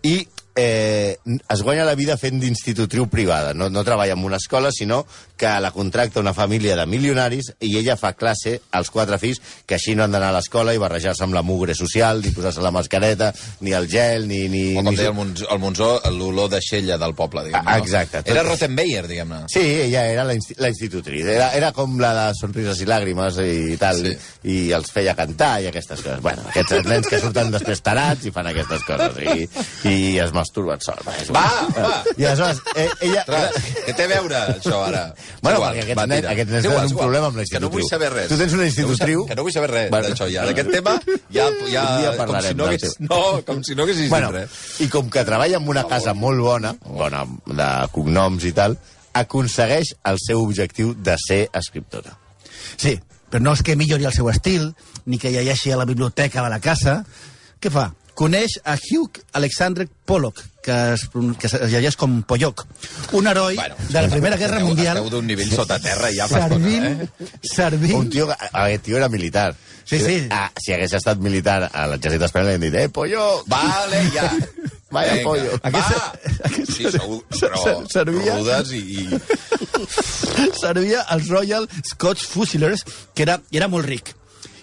I 0.07 0.17
eh, 0.57 1.17
es 1.49 1.61
guanya 1.61 1.85
la 1.85 1.95
vida 1.95 2.17
fent 2.17 2.41
d'institutriu 2.41 3.07
privada. 3.13 3.53
No, 3.53 3.69
no 3.69 3.85
treballa 3.85 4.17
en 4.17 4.25
una 4.25 4.41
escola, 4.41 4.71
sinó 4.73 5.05
que 5.37 5.51
la 5.61 5.71
contracta 5.71 6.19
una 6.19 6.33
família 6.33 6.75
de 6.75 6.85
milionaris 6.89 7.51
i 7.61 7.75
ella 7.77 7.95
fa 7.97 8.13
classe 8.17 8.57
als 8.71 8.89
quatre 8.91 9.19
fills 9.21 9.39
que 9.65 9.75
així 9.77 9.95
no 9.95 10.03
han 10.03 10.11
d'anar 10.11 10.31
a 10.33 10.37
l'escola 10.37 10.73
i 10.73 10.81
barrejar-se 10.81 11.23
amb 11.23 11.35
la 11.37 11.43
mugre 11.45 11.75
social, 11.77 12.21
ni 12.25 12.31
posar-se 12.35 12.61
la 12.65 12.71
mascareta, 12.73 13.31
ni 13.61 13.71
el 13.77 13.87
gel, 13.91 14.27
ni... 14.27 14.47
ni 14.49 14.63
O 14.75 14.81
com 14.83 14.91
ni... 14.91 14.97
deia 14.99 15.09
el, 15.13 15.15
Monzó, 15.17 15.47
el 15.53 15.59
Monzó, 15.61 15.89
l'olor 16.11 16.49
de 16.51 16.59
xella 16.61 16.97
del 16.97 17.13
poble, 17.15 17.45
diguem-ne. 17.47 17.69
Ah, 17.71 17.77
no? 17.77 17.83
exacte, 17.85 18.21
tot- 18.23 18.31
Era 18.33 18.43
Rottenmeier, 18.47 19.05
diguem-ne. 19.07 19.43
Sí, 19.53 19.63
ella 19.87 20.05
era 20.11 20.23
la, 20.27 20.33
insti 20.37 20.55
la 20.57 20.69
institutriz. 20.73 21.25
Era, 21.25 21.51
era 21.57 21.71
com 21.75 21.99
la 22.01 22.11
de 22.17 22.25
Sonrises 22.39 22.81
i 22.81 22.89
Làgrimes 22.89 23.37
i 23.45 23.77
tal, 23.81 24.01
Sí. 24.03 24.15
i 24.49 24.57
els 24.75 24.91
feia 24.93 25.13
cantar 25.17 25.61
i 25.63 25.67
aquestes 25.71 26.01
coses. 26.01 26.21
Bueno, 26.25 26.43
aquests 26.49 26.85
nens 26.87 27.07
que 27.09 27.19
surten 27.21 27.51
després 27.53 27.81
tarats 27.85 28.25
i 28.25 28.31
fan 28.33 28.47
aquestes 28.51 28.83
coses 28.87 29.17
i, 29.21 29.47
i 29.89 29.95
es 30.23 30.33
masturben 30.35 30.81
sols. 30.83 31.29
Va, 31.35 31.45
Va. 31.77 32.03
I 32.17 32.25
aleshores, 32.25 32.61
eh, 32.75 32.87
ella... 33.09 33.23
Ostres, 33.27 33.71
què 33.87 33.93
té 33.97 34.05
a 34.07 34.11
veure, 34.11 34.39
això, 34.57 34.81
ara? 34.87 35.03
Bueno, 35.41 35.57
igual, 35.59 35.73
aquests 35.77 35.97
va, 35.97 36.03
aquests 36.03 36.51
nens 36.51 36.65
És 36.65 36.65
igual, 36.65 36.77
és 36.85 36.91
un 36.91 36.91
igual. 36.91 37.03
problema 37.05 37.27
amb 37.27 37.37
la 37.37 37.43
Que 37.45 37.59
no 37.59 37.69
vull 37.69 37.83
saber 37.89 38.09
res. 38.13 38.27
Tu 38.29 38.37
tens 38.37 38.53
una 38.53 38.57
Que 38.57 38.57
no 38.57 38.57
vull 38.57 38.67
institutriu? 38.67 39.19
saber- 39.21 39.29
Que 39.29 39.35
no 39.35 39.43
vull 39.43 39.53
saber 39.53 39.69
res 39.71 39.89
Bueno. 39.91 40.07
d'això, 40.09 40.27
ja. 40.31 40.45
D'aquest 40.45 40.71
tema, 40.71 41.01
ja... 41.29 41.47
ja 41.71 41.83
Un 41.83 42.01
dia 42.01 42.25
com 42.25 42.41
si 42.41 42.53
no 42.55 42.65
hagués... 42.65 42.95
No, 42.99 43.41
com 43.45 43.63
si 43.63 43.75
no 43.75 43.83
haguessis 43.83 44.09
Bueno, 44.09 44.31
dit 44.31 44.41
res. 44.41 44.49
i 44.81 44.87
com 44.89 45.09
que 45.09 45.23
treballa 45.25 45.57
en 45.57 45.67
una 45.67 45.83
casa 45.87 46.13
molt 46.13 46.39
bona, 46.39 46.75
bona 46.85 47.25
de 47.45 47.69
cognoms 47.91 48.43
i 48.45 48.51
tal, 48.53 48.77
aconsegueix 49.13 49.95
el 50.05 50.17
seu 50.21 50.41
objectiu 50.43 50.93
de 50.95 51.15
ser 51.17 51.49
escriptora. 51.53 52.17
Sí, 52.77 52.99
però 53.31 53.41
no 53.41 53.53
és 53.53 53.63
que 53.63 53.75
millori 53.75 54.05
el 54.05 54.13
seu 54.13 54.29
estil, 54.29 54.73
ni 55.05 55.17
que 55.17 55.31
llegeixi 55.31 55.71
a 55.71 55.77
la 55.77 55.85
biblioteca 55.85 56.43
de 56.43 56.49
la 56.53 56.59
casa. 56.59 57.03
Què 57.59 57.71
fa? 57.73 57.89
Coneix 58.17 58.55
a 58.65 58.73
Hugh 58.81 59.19
Alexander 59.37 59.85
Pollock, 60.09 60.39
que 60.65 60.73
es, 60.95 61.03
que 61.37 61.45
es 61.47 61.53
llegeix 61.69 61.95
com 62.01 62.23
Pollock, 62.25 62.63
un 63.13 63.27
heroi 63.29 63.55
Bueno, 63.59 63.75
de 63.91 64.01
la 64.01 64.09
Primera 64.09 64.37
Guerra 64.41 64.57
esteu, 64.57 64.67
Mundial, 64.71 64.97
Esteu 64.97 65.11
d'un 65.13 65.27
nivell 65.29 65.51
sota 65.53 65.77
terra 65.83 66.09
ja 66.15 66.25
fa 66.27 66.41
estona, 66.47 66.57
servint, 66.57 67.03
eh? 67.05 67.27
servint... 67.45 67.93
Un 67.99 68.09
tio, 68.09 68.25
que- 68.31 68.49
aquest 68.51 68.83
tio 68.89 68.97
era 68.97 69.07
militar. 69.13 69.51
Sí, 69.87 69.99
sí. 70.01 70.17
Ah, 70.33 70.49
si 70.59 70.73
hagués 70.73 70.97
estat 70.97 71.21
militar 71.23 71.69
a 71.71 71.85
l'exèrcit 71.93 72.25
espanyol, 72.25 72.49
li 72.49 72.57
hem 72.57 72.65
dit, 72.65 72.79
eh, 72.81 72.89
pollo! 72.89 73.27
Vale, 73.47 74.01
ja. 74.15 74.25
Vaya 74.91 75.13
Vinga, 75.13 75.23
pollo. 75.29 75.61
Va! 75.61 75.69
Aquest- 75.69 76.73
Sí, 76.77 76.89
sou, 76.93 77.21
ser- 77.29 77.51
però 77.53 77.61
ser- 77.63 77.77
servia- 77.93 78.35
rudes 78.41 78.73
i... 78.73 78.81
i... 79.05 79.21
servia 80.65 81.01
als 81.07 81.27
Royal 81.29 81.69
Scotch 81.85 82.25
Fusiliers, 82.27 82.83
que 83.13 83.23
era, 83.23 83.39
era 83.51 83.67
molt 83.71 83.85
ric. 83.87 84.13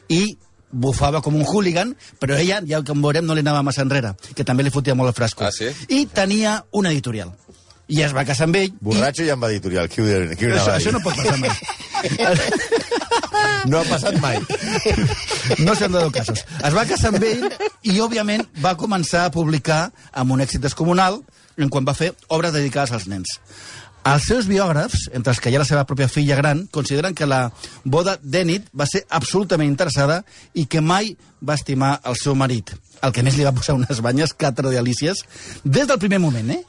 I 0.09 0.37
bufava 0.75 1.23
com 1.23 1.37
un 1.39 1.47
hooligan, 1.47 1.95
però 2.21 2.37
ella, 2.37 2.61
ja 2.69 2.83
com 2.87 3.03
veurem, 3.05 3.25
no 3.27 3.37
li 3.37 3.45
anava 3.45 3.63
massa 3.67 3.85
enrere, 3.87 4.15
que 4.35 4.45
també 4.45 4.67
li 4.67 4.75
fotia 4.75 4.97
molt 4.99 5.13
el 5.13 5.17
frasco. 5.17 5.47
Ah, 5.47 5.53
sí? 5.55 5.71
I 5.89 6.05
tenia 6.13 6.59
una 6.73 6.93
editorial. 6.93 7.33
I 7.89 8.01
es 8.07 8.15
va 8.17 8.25
casar 8.25 8.47
amb 8.49 8.57
ell. 8.57 8.73
Borratxo 8.81 9.27
ja 9.27 9.35
amb 9.37 9.45
editorial. 9.51 9.91
Qui 9.93 10.01
ho, 10.01 10.07
qui 10.39 10.47
ho 10.47 10.55
I... 10.55 10.57
Això, 10.57 10.73
anava 10.73 10.73
a 10.73 10.79
dir? 10.79 10.87
això 10.87 10.93
no 10.95 11.01
pot 11.05 11.15
passar 11.21 11.37
mai. 11.43 11.53
no 13.71 13.81
ha 13.81 13.85
passat 13.91 14.17
mai. 14.23 14.39
No 15.61 15.75
s'han 15.77 15.93
dado 15.93 16.11
casos. 16.15 16.45
Es 16.65 16.77
va 16.77 16.87
casar 16.89 17.13
amb 17.13 17.27
ell 17.29 17.45
i, 17.83 17.99
òbviament, 18.01 18.47
va 18.65 18.75
començar 18.81 19.27
a 19.27 19.33
publicar 19.35 19.83
amb 20.13 20.33
un 20.33 20.45
èxit 20.45 20.65
descomunal 20.65 21.21
en 21.61 21.71
quan 21.71 21.85
va 21.87 21.95
fer 21.97 22.15
obres 22.33 22.55
dedicades 22.57 22.95
als 22.97 23.07
nens. 23.11 23.39
Els 24.05 24.27
seus 24.29 24.45
biògrafs, 24.45 25.07
entre 25.17 25.33
els 25.33 25.39
que 25.41 25.49
hi 25.49 25.55
ha 25.57 25.61
la 25.63 25.65
seva 25.65 25.87
pròpia 25.89 26.11
filla 26.13 26.37
gran, 26.37 26.67
consideren 26.69 27.15
que 27.17 27.25
la 27.25 27.47
boda 27.89 28.19
d'Enid 28.21 28.67
va 28.77 28.85
ser 28.85 29.01
absolutament 29.09 29.71
interessada 29.71 30.19
i 30.53 30.67
que 30.69 30.83
mai 30.85 31.15
va 31.41 31.57
estimar 31.57 31.95
el 32.05 32.19
seu 32.21 32.37
marit. 32.37 32.75
El 33.01 33.15
que 33.17 33.25
més 33.25 33.39
li 33.39 33.47
va 33.49 33.55
posar 33.57 33.79
unes 33.79 34.03
banyes 34.05 34.37
catrodialícies 34.37 35.25
des 35.65 35.89
del 35.89 36.01
primer 36.03 36.21
moment, 36.21 36.53
eh? 36.53 36.61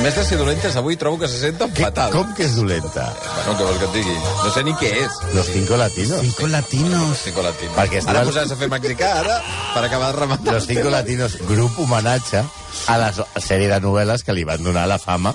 A 0.00 0.02
més 0.02 0.14
de 0.16 0.22
ser 0.24 0.38
dolentes, 0.40 0.76
avui 0.80 0.96
trobo 0.96 1.18
que 1.20 1.28
se 1.28 1.36
senten 1.42 1.74
fatal. 1.76 2.08
com 2.14 2.30
que 2.34 2.46
és 2.46 2.54
dolenta? 2.56 3.02
Bueno, 3.34 3.52
què 3.58 3.64
vols 3.66 3.78
que 3.82 3.84
et 3.84 3.96
digui? 3.98 4.14
No 4.40 4.52
sé 4.54 4.62
ni 4.64 4.72
què 4.80 4.88
és. 5.04 5.18
Los 5.36 5.50
cinco 5.52 5.76
latinos. 5.76 6.22
Cinco 6.24 6.46
latinos. 6.48 7.18
Cinco 7.22 7.42
latinos. 7.44 7.74
Perquè 7.76 7.98
Ara 8.00 8.04
estaven- 8.06 8.30
posar-se 8.30 8.54
a 8.54 8.56
fer 8.56 8.68
mexicà, 8.72 9.10
ara, 9.20 9.36
per 9.74 9.84
acabar 9.84 10.14
de 10.14 10.20
rematar. 10.20 10.54
Los 10.54 10.66
cinco 10.66 10.88
latinos, 10.88 11.36
grup 11.46 11.78
homenatge 11.78 12.40
a 12.86 12.96
la 12.96 13.12
so- 13.12 13.26
sèrie 13.36 13.68
de 13.68 13.78
novel·les 13.80 14.24
que 14.24 14.32
li 14.32 14.42
van 14.44 14.64
donar 14.64 14.86
la 14.88 14.98
fama 14.98 15.34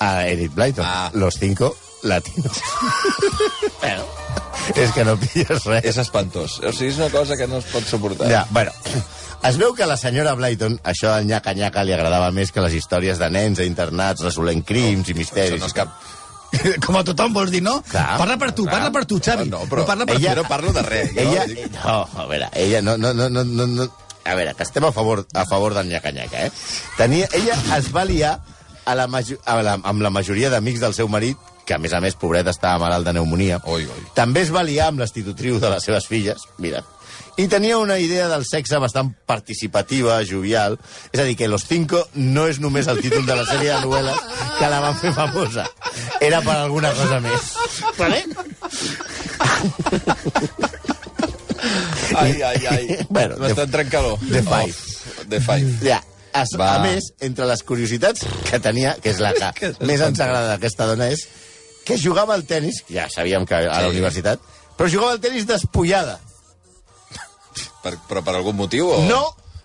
a 0.00 0.26
Eric 0.26 0.54
Blyton. 0.56 0.84
Ah. 0.84 1.10
Los 1.14 1.36
cinco 1.38 1.76
latinos. 2.02 2.50
bueno, 3.80 4.02
és 4.74 4.90
que 4.90 5.04
no 5.04 5.16
pilles 5.22 5.64
res. 5.70 5.84
És 5.84 5.96
espantós. 6.02 6.58
O 6.66 6.72
sigui, 6.72 6.90
és 6.90 6.98
una 6.98 7.10
cosa 7.14 7.36
que 7.36 7.46
no 7.46 7.58
es 7.62 7.64
pot 7.70 7.86
suportar. 7.86 8.26
Ja, 8.28 8.44
bueno, 8.50 8.72
es 9.48 9.56
veu 9.56 9.72
que 9.74 9.82
a 9.84 9.88
la 9.88 9.96
senyora 9.96 10.34
Blyton 10.36 10.78
això 10.84 11.14
del 11.16 11.26
nyaca-nyaca 11.30 11.84
li 11.84 11.92
agradava 11.96 12.30
més 12.34 12.52
que 12.52 12.60
les 12.64 12.74
històries 12.76 13.18
de 13.18 13.30
nens 13.32 13.58
a 13.60 13.64
internats 13.64 14.22
resolent 14.26 14.62
crims 14.66 15.08
i 15.08 15.12
Això 15.14 15.18
misteris. 15.22 15.60
no 15.60 15.66
és 15.70 15.76
cap... 15.76 15.94
Com 16.84 16.96
a 16.98 17.04
tothom 17.06 17.32
vols 17.32 17.52
dir, 17.54 17.60
no? 17.62 17.76
Clar. 17.86 18.16
Parla 18.18 18.36
per 18.36 18.50
tu, 18.58 18.64
parla 18.66 18.90
per 18.90 19.04
tu, 19.06 19.20
Xavi. 19.22 19.46
No, 19.52 19.60
però, 19.70 19.84
parla 19.86 20.04
per 20.06 20.16
ella- 20.18 20.34
jo 20.34 20.42
no 20.42 20.48
parlo 20.50 20.72
de 20.74 20.82
res. 20.82 21.12
Ella, 21.16 21.44
dic- 21.46 21.70
no, 21.76 22.00
a 22.18 22.26
veure, 22.26 22.48
ella 22.58 22.80
no, 22.82 22.96
no, 22.98 23.12
no, 23.14 23.28
no, 23.30 23.44
no, 23.44 23.66
no, 23.70 23.86
a 24.24 24.34
veure, 24.34 24.52
que 24.58 24.66
estem 24.66 24.84
a 24.84 24.90
favor, 24.92 25.22
a 25.32 25.44
favor 25.46 25.74
del 25.78 25.88
nyaca-nyaca, 25.92 26.46
eh? 26.48 26.50
Tenia, 26.98 27.28
ella 27.38 27.54
es 27.78 27.92
va 27.94 28.02
liar 28.04 28.34
a 28.84 28.96
la, 28.98 29.06
a 29.06 29.56
la, 29.62 29.76
amb 29.78 30.02
la 30.02 30.10
majoria 30.10 30.50
d'amics 30.50 30.82
del 30.82 30.92
seu 30.98 31.06
marit, 31.08 31.38
que 31.64 31.76
a 31.76 31.78
més 31.78 31.92
a 31.94 32.00
més, 32.02 32.16
pobret, 32.18 32.48
estava 32.50 32.80
malalt 32.82 33.06
de 33.06 33.12
pneumonia. 33.14 33.60
Oi, 33.70 33.84
oi. 33.86 34.02
També 34.18 34.42
es 34.42 34.50
va 34.50 34.64
liar 34.66 34.88
amb 34.90 34.98
l'esstitutriu 35.04 35.60
de 35.62 35.70
les 35.70 35.86
seves 35.86 36.08
filles, 36.10 36.48
mira, 36.58 36.82
i 37.36 37.46
tenia 37.48 37.78
una 37.78 37.98
idea 37.98 38.26
del 38.28 38.44
sexe 38.44 38.78
bastant 38.82 39.12
participativa, 39.26 40.18
jovial. 40.26 40.78
És 41.12 41.20
a 41.20 41.24
dir, 41.24 41.36
que 41.36 41.48
Los 41.48 41.64
Cinco 41.68 42.02
no 42.14 42.46
és 42.50 42.58
només 42.60 42.86
el 42.90 43.00
títol 43.00 43.24
de 43.26 43.36
la 43.36 43.46
sèrie 43.48 43.72
de 43.72 43.80
novel·les 43.86 44.18
que 44.58 44.68
la 44.68 44.80
van 44.80 44.96
fer 45.00 45.12
famosa. 45.16 45.66
Era 46.20 46.42
per 46.42 46.56
alguna 46.56 46.92
cosa 46.92 47.20
més. 47.20 47.54
Vale? 47.98 48.24
Ai, 52.16 52.42
ai, 52.42 52.66
ai. 52.66 53.06
Bueno, 53.08 53.36
entrant 53.46 53.88
calor. 53.90 54.18
de 54.20 54.42
five. 54.42 54.74
Oh, 54.74 55.24
de 55.28 55.40
five. 55.40 55.78
Ja. 55.82 56.02
Va. 56.56 56.76
a 56.76 56.78
més, 56.84 57.08
entre 57.26 57.42
les 57.50 57.62
curiositats 57.66 58.22
que 58.46 58.60
tenia, 58.62 58.92
que 59.02 59.10
és 59.10 59.18
la 59.18 59.32
que 59.34 59.72
més 59.88 59.98
ens 60.00 60.20
agrada 60.22 60.52
d'aquesta 60.52 60.86
dona, 60.86 61.08
és 61.10 61.24
que 61.84 61.96
jugava 61.98 62.36
al 62.36 62.44
tennis, 62.46 62.84
ja 62.86 63.08
sabíem 63.10 63.42
que 63.48 63.56
a 63.58 63.64
la 63.66 63.80
Sí. 63.88 63.96
universitat, 63.96 64.38
però 64.78 64.86
jugava 64.92 65.16
al 65.16 65.20
tennis 65.20 65.48
despullada. 65.48 66.20
Per, 67.82 67.94
però 68.08 68.22
per 68.26 68.34
algun 68.36 68.56
motiu? 68.56 68.88
O... 68.90 69.04
No, 69.08 69.22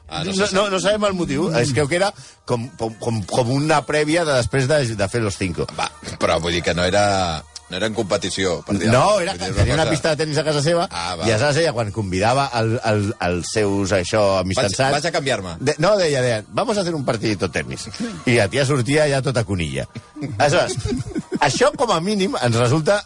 Ah, 0.08 0.20
no, 0.24 0.34
no, 0.38 0.46
no, 0.54 0.64
no 0.70 0.78
sabem 0.80 1.02
el 1.08 1.16
motiu. 1.18 1.48
Es 1.58 1.72
creu 1.74 1.88
que 1.90 1.96
era 1.98 2.12
com, 2.46 2.68
com, 2.78 2.92
com, 3.02 3.24
com 3.26 3.48
una 3.56 3.80
prèvia 3.88 4.22
de 4.24 4.36
després 4.38 4.68
de, 4.70 4.78
de 5.00 5.08
fer 5.10 5.22
los 5.24 5.34
cinco. 5.34 5.66
Va, 5.74 5.88
però 6.22 6.36
vull 6.40 6.54
dir 6.54 6.62
que 6.62 6.76
no 6.78 6.84
era, 6.86 7.42
no 7.72 7.80
era 7.80 7.88
en 7.90 7.96
competició. 7.98 8.60
Per 8.68 8.76
dir 8.78 8.92
No, 8.94 9.16
era, 9.20 9.34
dir, 9.34 9.50
tenia 9.58 9.74
una 9.74 9.88
cosa- 9.88 9.96
pista 9.96 10.12
de 10.14 10.20
tennis 10.22 10.38
a 10.38 10.44
casa 10.46 10.62
seva 10.62 10.86
Ah, 10.92 11.16
va. 11.18 11.26
i 11.26 11.32
aleshores 11.34 11.58
ella, 11.64 11.74
quan 11.74 11.90
convidava 11.92 12.46
el, 12.62 12.76
el, 12.86 13.02
els 13.32 13.50
seus 13.58 13.96
això, 13.98 14.22
Vaig, 14.36 14.46
amistançats... 14.46 14.94
vaig 15.00 15.10
a 15.10 15.14
canviar-me. 15.18 15.56
De, 15.60 15.74
no, 15.82 15.96
deia, 15.98 16.22
deia, 16.22 16.44
vamos 16.54 16.78
a 16.78 16.86
hacer 16.86 16.94
un 16.94 17.04
partidito 17.04 17.50
tenis. 17.50 17.90
I 18.30 18.38
la 18.38 18.46
tia 18.48 18.68
sortia 18.70 19.10
ja 19.10 19.24
tota 19.26 19.42
conilla. 19.44 19.88
Aleshores, 20.38 20.78
això 21.42 21.74
com 21.74 21.90
a 21.98 22.00
mínim 22.00 22.38
ens 22.46 22.62
resulta 22.62 23.02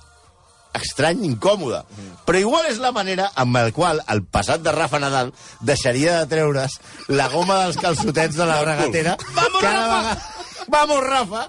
estrany, 0.73 1.23
incòmode. 1.25 1.81
Però 2.25 2.38
igual 2.39 2.65
és 2.69 2.77
la 2.77 2.91
manera 2.91 3.31
amb 3.35 3.55
la 3.57 3.71
qual 3.71 4.01
el 4.07 4.23
passat 4.23 4.61
de 4.61 4.71
Rafa 4.71 4.99
Nadal 4.99 5.33
deixaria 5.61 6.19
de 6.19 6.25
treure's 6.27 6.79
la 7.07 7.27
goma 7.29 7.63
dels 7.65 7.77
calçotets 7.81 8.35
de 8.35 8.45
la 8.45 8.61
regatera. 8.63 9.17
Vamos, 9.33 9.61
cada 9.61 9.79
Rafa! 9.88 9.97
vegada- 9.97 10.35
Vamos, 10.69 10.99
Rafa! 11.01 11.47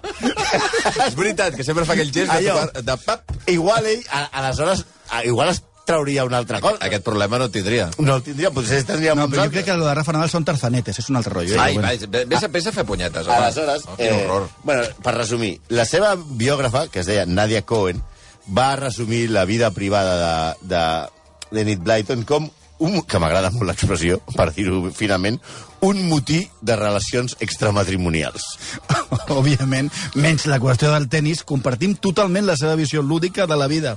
És 1.07 1.15
veritat, 1.19 1.55
que 1.55 1.65
sempre 1.67 1.85
fa 1.85 1.93
aquell 1.97 2.13
gest 2.13 2.31
de, 2.33 2.39
Allò. 2.39 2.61
tocar, 2.67 2.85
de 2.85 2.97
pap. 3.05 3.35
Igual 3.53 3.87
ell, 3.87 4.05
a, 4.11 4.23
aleshores, 4.41 4.87
a, 5.11 5.25
igual 5.29 5.51
es 5.53 5.63
trauria 5.85 6.25
una 6.25 6.39
altra 6.39 6.61
cosa. 6.61 6.79
Aquest 6.87 7.03
problema 7.05 7.37
no 7.39 7.45
el 7.49 7.51
tindria. 7.51 7.91
No 7.99 8.17
el 8.17 8.23
tindria, 8.23 8.51
potser 8.55 8.85
tindria 8.87 9.15
No, 9.19 9.27
però 9.29 9.45
jo 9.45 9.51
crec 9.51 9.65
que 9.67 9.75
lo 9.77 9.87
de 9.89 9.95
Rafa 9.99 10.13
Nadal 10.15 10.31
són 10.31 10.45
tarzanetes, 10.47 11.01
és 11.03 11.09
un 11.11 11.17
altre 11.21 11.35
rotllo. 11.35 11.57
eh? 11.57 11.61
Ai, 11.61 11.75
Bueno. 11.75 11.89
vés 12.31 12.45
a, 12.45 12.49
vés 12.49 12.67
a 12.67 12.73
fer 12.73 12.85
punyetes, 12.87 13.27
home. 13.27 13.37
Aleshores, 13.37 13.85
Oh, 13.89 13.97
quin 13.97 14.13
horror. 14.23 14.49
bueno, 14.63 14.85
per 15.03 15.15
resumir, 15.17 15.61
la 15.69 15.85
seva 15.85 16.15
biògrafa, 16.17 16.87
que 16.89 17.01
es 17.01 17.07
deia 17.07 17.27
Nadia 17.27 17.63
Cohen, 17.67 18.03
va 18.49 18.77
resumir 18.77 19.29
la 19.31 19.45
vida 19.45 19.71
privada 19.71 20.57
de, 20.63 20.75
de, 20.75 21.65
de 21.65 21.77
Blyton 21.77 22.25
com 22.25 22.49
un, 22.81 23.03
que 23.05 23.21
m'agrada 23.21 23.51
molt 23.53 23.69
l'expressió, 23.69 24.19
per 24.35 24.49
dir-ho 24.57 24.89
finament, 24.97 25.37
un 25.85 26.01
motí 26.09 26.41
de 26.65 26.77
relacions 26.77 27.37
extramatrimonials. 27.45 28.47
Òbviament, 29.39 29.91
menys 30.17 30.47
la 30.49 30.59
qüestió 30.61 30.91
del 30.93 31.09
tennis, 31.13 31.45
compartim 31.45 31.95
totalment 32.01 32.49
la 32.49 32.57
seva 32.57 32.79
visió 32.81 33.05
lúdica 33.05 33.47
de 33.47 33.61
la 33.61 33.69
vida. 33.69 33.97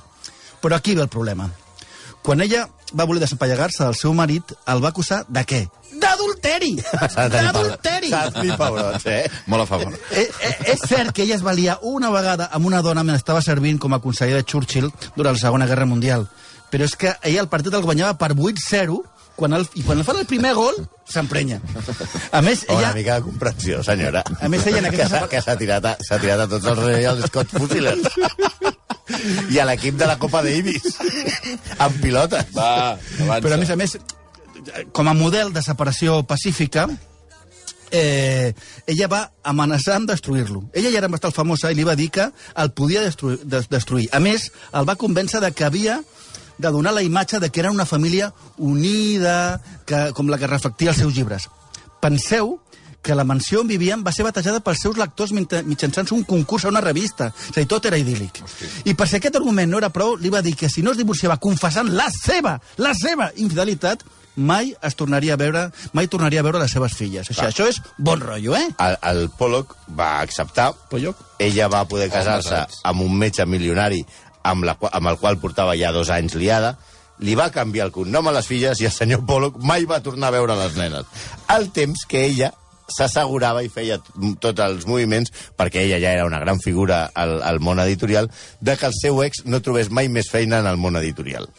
Però 0.62 0.76
aquí 0.76 0.96
ve 0.96 1.04
el 1.04 1.12
problema. 1.12 1.50
Quan 2.24 2.44
ella 2.44 2.68
va 2.98 3.06
voler 3.10 3.24
desempallegar-se 3.24 3.84
del 3.84 3.96
seu 4.00 4.14
marit, 4.14 4.54
el 4.68 4.84
va 4.84 4.92
acusar 4.94 5.24
de 5.28 5.44
què? 5.50 5.62
D'adulteri! 6.02 6.74
D'adulteri! 7.34 8.12
Eh? 8.14 9.30
Molt 9.48 9.64
a 9.64 9.68
favor. 9.70 9.94
Eh, 10.12 10.26
eh, 10.26 10.54
és 10.74 10.86
cert 10.90 11.14
que 11.14 11.24
ella 11.26 11.36
es 11.38 11.46
valia 11.46 11.78
una 11.82 12.10
vegada 12.14 12.50
amb 12.52 12.66
una 12.70 12.82
dona 12.82 13.04
mentre 13.04 13.22
estava 13.22 13.42
servint 13.46 13.80
com 13.80 13.94
a 13.94 14.02
conseller 14.04 14.40
de 14.40 14.46
Churchill 14.46 14.92
durant 15.16 15.36
la 15.36 15.42
Segona 15.42 15.70
Guerra 15.70 15.86
Mundial. 15.90 16.28
Però 16.74 16.86
és 16.88 16.96
que 16.98 17.14
ella 17.22 17.44
el 17.44 17.52
partit 17.52 17.74
el 17.74 17.86
guanyava 17.86 18.18
per 18.18 18.34
8-0 18.34 19.02
quan 19.36 19.54
el, 19.58 19.66
i 19.78 19.84
quan 19.86 19.98
el 19.98 20.06
fan 20.06 20.20
el 20.22 20.28
primer 20.30 20.54
gol, 20.58 20.76
s'emprenya. 21.10 21.60
A 22.32 22.42
més, 22.46 22.66
Una 22.70 22.78
ella... 22.80 22.94
mica 22.98 23.18
de 23.18 23.26
comprensió, 23.26 23.82
senyora. 23.86 24.22
A 24.40 24.50
més, 24.50 24.66
ella 24.70 24.84
en 24.84 24.90
que 24.92 25.02
aquesta 25.02 25.26
que 25.30 25.42
s'ha 25.42 25.58
tirat, 25.58 25.90
a- 25.90 26.20
tirat 26.22 26.46
a 26.46 26.48
tots 26.52 26.70
els 26.70 26.84
Royal 26.84 27.24
Scott 27.28 27.58
Fusiliers. 27.58 28.08
I 29.52 29.60
a 29.60 29.66
l'equip 29.70 29.98
de 30.00 30.10
la 30.10 30.18
Copa 30.20 30.44
Davis. 30.46 30.98
amb 31.78 32.02
pilotes. 32.02 32.52
Va, 32.56 32.98
avança. 32.98 33.42
Però 33.46 33.56
a 33.56 33.62
més 33.62 33.74
a 33.74 33.80
més, 33.80 33.98
com 34.92 35.10
a 35.10 35.16
model 35.18 35.54
de 35.54 35.64
separació 35.66 36.22
pacífica, 36.28 36.88
eh, 37.94 38.54
ella 38.88 39.08
va 39.08 39.22
amenaçar 39.44 40.00
amb 40.00 40.10
destruir-lo. 40.10 40.66
Ella 40.74 40.92
ja 40.92 41.04
era 41.04 41.12
bastant 41.14 41.36
famosa 41.36 41.72
i 41.72 41.78
li 41.78 41.86
va 41.88 41.96
dir 41.96 42.10
que 42.12 42.26
el 42.32 42.74
podia 42.74 43.06
destruir. 43.06 43.40
Des 43.46 43.70
destruir. 43.70 44.10
A 44.12 44.20
més, 44.20 44.50
el 44.74 44.90
va 44.90 45.00
convèncer 45.00 45.42
de 45.44 45.54
que 45.54 45.68
havia 45.68 46.02
de 46.58 46.72
donar 46.72 46.94
la 46.94 47.04
imatge 47.04 47.40
de 47.40 47.50
que 47.50 47.62
eren 47.62 47.74
una 47.74 47.86
família 47.86 48.34
unida, 48.58 49.62
que, 49.86 50.12
com 50.14 50.30
la 50.30 50.38
que 50.38 50.50
reflectia 50.50 50.92
els 50.94 51.02
seus 51.02 51.16
llibres. 51.16 51.48
Penseu 52.02 52.58
que 53.04 53.14
la 53.16 53.26
mansió 53.28 53.60
on 53.62 53.68
vivien 53.68 54.02
va 54.06 54.14
ser 54.16 54.24
batejada 54.24 54.62
pels 54.64 54.80
seus 54.86 54.98
lectors 54.98 55.34
mitja- 55.36 55.62
mitjançant 55.68 56.08
un 56.16 56.24
concurs 56.24 56.64
a 56.66 56.70
una 56.72 56.82
revista. 56.82 57.34
És 57.50 57.58
a 57.58 57.60
dir, 57.60 57.68
tot 57.68 57.86
era 57.86 57.98
idíl·lic. 58.00 58.40
I 58.88 58.94
per 58.96 59.08
si 59.12 59.18
aquest 59.20 59.36
argument 59.36 59.70
no 59.70 59.78
era 59.82 59.90
prou, 59.92 60.16
li 60.18 60.32
va 60.32 60.42
dir 60.42 60.56
que 60.56 60.70
si 60.72 60.82
no 60.82 60.92
es 60.96 60.98
divorciava 61.02 61.36
confessant 61.38 61.92
la 61.92 62.10
seva, 62.16 62.60
la 62.78 62.94
seva 62.96 63.30
infidelitat, 63.36 64.06
mai 64.36 64.72
es 64.82 64.96
tornaria 64.98 65.36
a 65.36 65.38
veure, 65.38 65.66
mai 65.94 66.08
tornaria 66.08 66.40
a 66.42 66.44
veure 66.48 66.58
les 66.64 66.72
seves 66.72 66.96
filles. 66.98 67.28
O 67.30 67.34
sigui, 67.36 67.52
això 67.52 67.68
és 67.70 67.82
bon 68.00 68.24
rotllo, 68.24 68.56
eh? 68.58 68.70
El, 68.82 68.98
el 69.12 69.30
Pollock 69.38 69.76
va 70.00 70.22
acceptar. 70.24 70.72
Pollock. 70.90 71.20
Ella 71.44 71.68
va 71.70 71.84
poder 71.86 72.10
casar-se 72.10 72.50
saps. 72.50 72.80
amb 72.88 73.04
un 73.06 73.14
metge 73.20 73.46
milionari 73.46 74.00
amb, 74.44 74.64
la, 74.66 74.78
amb 74.92 75.12
el 75.12 75.20
qual 75.22 75.38
portava 75.44 75.76
ja 75.78 75.92
dos 75.94 76.10
anys 76.10 76.34
liada. 76.40 76.78
Li 77.20 77.36
va 77.38 77.52
canviar 77.54 77.86
el 77.92 77.92
cognom 77.94 78.28
a 78.28 78.32
les 78.34 78.48
filles 78.50 78.80
i 78.82 78.88
el 78.90 78.92
senyor 78.96 79.22
Pollock 79.28 79.60
mai 79.62 79.86
va 79.86 80.00
tornar 80.02 80.32
a 80.32 80.38
veure 80.40 80.56
les 80.58 80.76
nenes. 80.82 81.06
Al 81.48 81.70
temps 81.76 82.08
que 82.10 82.26
ella 82.26 82.54
s'assegurava 82.94 83.64
i 83.66 83.72
feia 83.74 84.00
tots 84.40 84.64
els 84.64 84.88
moviments, 84.90 85.34
perquè 85.58 85.84
ella 85.84 86.00
ja 86.04 86.14
era 86.20 86.26
una 86.30 86.40
gran 86.44 86.62
figura 86.64 87.06
al, 87.14 87.40
al 87.44 87.60
món 87.60 87.82
editorial, 87.84 88.30
de 88.62 88.78
que 88.78 88.90
el 88.90 88.96
seu 88.98 89.24
ex 89.26 89.44
no 89.46 89.62
trobés 89.66 89.92
mai 89.92 90.10
més 90.10 90.30
feina 90.32 90.62
en 90.62 90.70
el 90.70 90.78
món 90.78 90.98
editorial. 91.00 91.50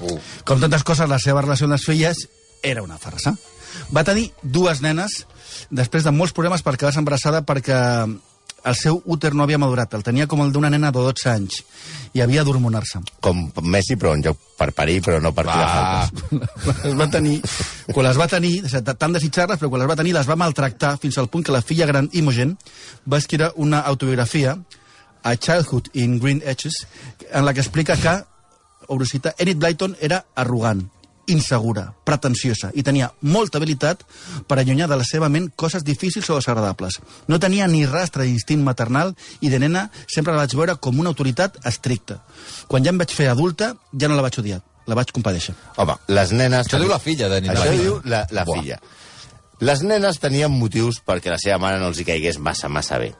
Uh, 0.00 0.18
Com 0.44 0.60
tantes 0.60 0.82
coses, 0.82 1.08
la 1.10 1.20
seva 1.22 1.44
relació 1.44 1.68
amb 1.68 1.76
les 1.76 1.86
filles 1.86 2.26
era 2.62 2.82
una 2.82 2.98
farsa. 2.98 3.36
Va 3.94 4.04
tenir 4.06 4.30
dues 4.42 4.80
nenes 4.82 5.24
després 5.70 6.04
de 6.06 6.12
molts 6.14 6.34
problemes 6.34 6.62
per 6.62 6.76
quedar-se 6.76 7.02
embarassada 7.02 7.42
perquè 7.46 7.78
el 8.64 8.76
seu 8.78 9.00
úter 9.04 9.34
no 9.34 9.44
havia 9.44 9.58
madurat. 9.60 9.92
El 9.94 10.04
tenia 10.06 10.26
com 10.30 10.42
el 10.44 10.52
d'una 10.52 10.70
nena 10.72 10.90
de 10.92 11.02
12 11.04 11.28
anys 11.30 11.60
i 12.14 12.22
havia 12.24 12.44
d'hormonar-se. 12.46 13.02
Com 13.24 13.46
Messi, 13.62 13.96
però 14.00 14.14
en 14.16 14.24
joc 14.24 14.40
per 14.58 14.70
parir, 14.76 15.00
però 15.04 15.20
no 15.22 15.34
per 15.36 15.46
tirar 15.48 15.66
faltes. 15.74 16.46
les 16.86 16.96
va 16.98 17.08
tenir, 17.12 17.36
quan 17.92 18.08
les 18.08 18.20
va 18.20 18.28
tenir, 18.30 18.54
tant 18.86 19.16
desitjar-les, 19.16 19.60
però 19.60 19.72
quan 19.72 19.84
les 19.84 19.90
va 19.90 19.98
tenir 20.00 20.14
les 20.16 20.30
va 20.30 20.38
maltractar 20.40 20.96
fins 21.02 21.18
al 21.18 21.28
punt 21.28 21.44
que 21.44 21.54
la 21.54 21.62
filla 21.62 21.88
gran 21.90 22.08
Imogen 22.12 22.56
va 23.10 23.20
escriure 23.20 23.52
una 23.56 23.84
autobiografia, 23.84 24.58
A 25.24 25.36
Childhood 25.40 25.86
in 25.96 26.18
Green 26.20 26.42
Edges, 26.44 26.82
en 27.32 27.46
la 27.46 27.54
que 27.54 27.62
explica 27.62 27.96
que, 27.96 28.12
obro 28.92 29.06
cita, 29.08 29.32
Enid 29.38 29.56
Blyton 29.56 29.96
era 29.98 30.26
arrogant, 30.36 30.82
insegura, 31.32 31.92
pretensiosa 32.04 32.70
i 32.74 32.82
tenia 32.82 33.10
molta 33.22 33.58
habilitat 33.58 34.02
per 34.48 34.58
allunyar 34.58 34.88
de 34.90 34.98
la 35.00 35.06
seva 35.08 35.28
ment 35.28 35.50
coses 35.56 35.84
difícils 35.84 36.28
o 36.30 36.36
desagradables. 36.40 37.00
No 37.28 37.38
tenia 37.40 37.66
ni 37.68 37.84
rastre 37.86 38.24
d'instint 38.26 38.62
maternal 38.64 39.14
i 39.40 39.50
de 39.52 39.58
nena 39.62 39.88
sempre 40.06 40.34
la 40.34 40.44
vaig 40.44 40.54
veure 40.58 40.76
com 40.76 40.98
una 41.00 41.12
autoritat 41.14 41.58
estricta. 41.66 42.20
Quan 42.68 42.84
ja 42.84 42.92
em 42.92 42.98
vaig 43.00 43.14
fer 43.14 43.28
adulta, 43.32 43.74
ja 43.92 44.08
no 44.08 44.16
la 44.18 44.26
vaig 44.26 44.38
odiar, 44.42 44.60
la 44.86 44.98
vaig 44.98 45.12
compadeixer. 45.14 45.54
Home, 45.76 45.96
les 46.08 46.32
nenes... 46.32 46.66
Això 46.68 46.80
diu 46.82 46.90
la 46.92 47.00
filla 47.00 47.28
de 47.32 47.40
Nina. 47.40 47.54
Això 47.54 47.70
La 47.72 47.80
diu 47.80 47.98
la, 48.04 48.26
la 48.30 48.44
Buah. 48.44 48.60
filla. 48.60 48.78
Les 49.64 49.80
nenes 49.86 50.18
tenien 50.20 50.50
motius 50.52 50.98
perquè 51.06 51.30
la 51.30 51.38
seva 51.40 51.60
mare 51.62 51.78
no 51.80 51.88
els 51.92 52.00
hi 52.02 52.04
caigués 52.08 52.38
massa, 52.42 52.68
massa 52.68 52.98
bé. 52.98 53.12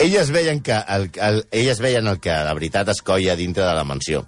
Elles 0.00 0.30
veien, 0.32 0.62
que 0.64 0.72
el, 0.88 1.10
el, 1.20 1.42
elles 1.52 1.80
veien 1.82 2.06
el 2.08 2.20
que 2.22 2.32
de 2.32 2.54
veritat 2.56 2.88
es 2.94 3.02
coia 3.04 3.34
dintre 3.36 3.66
de 3.66 3.74
la 3.76 3.84
mansió. 3.84 4.22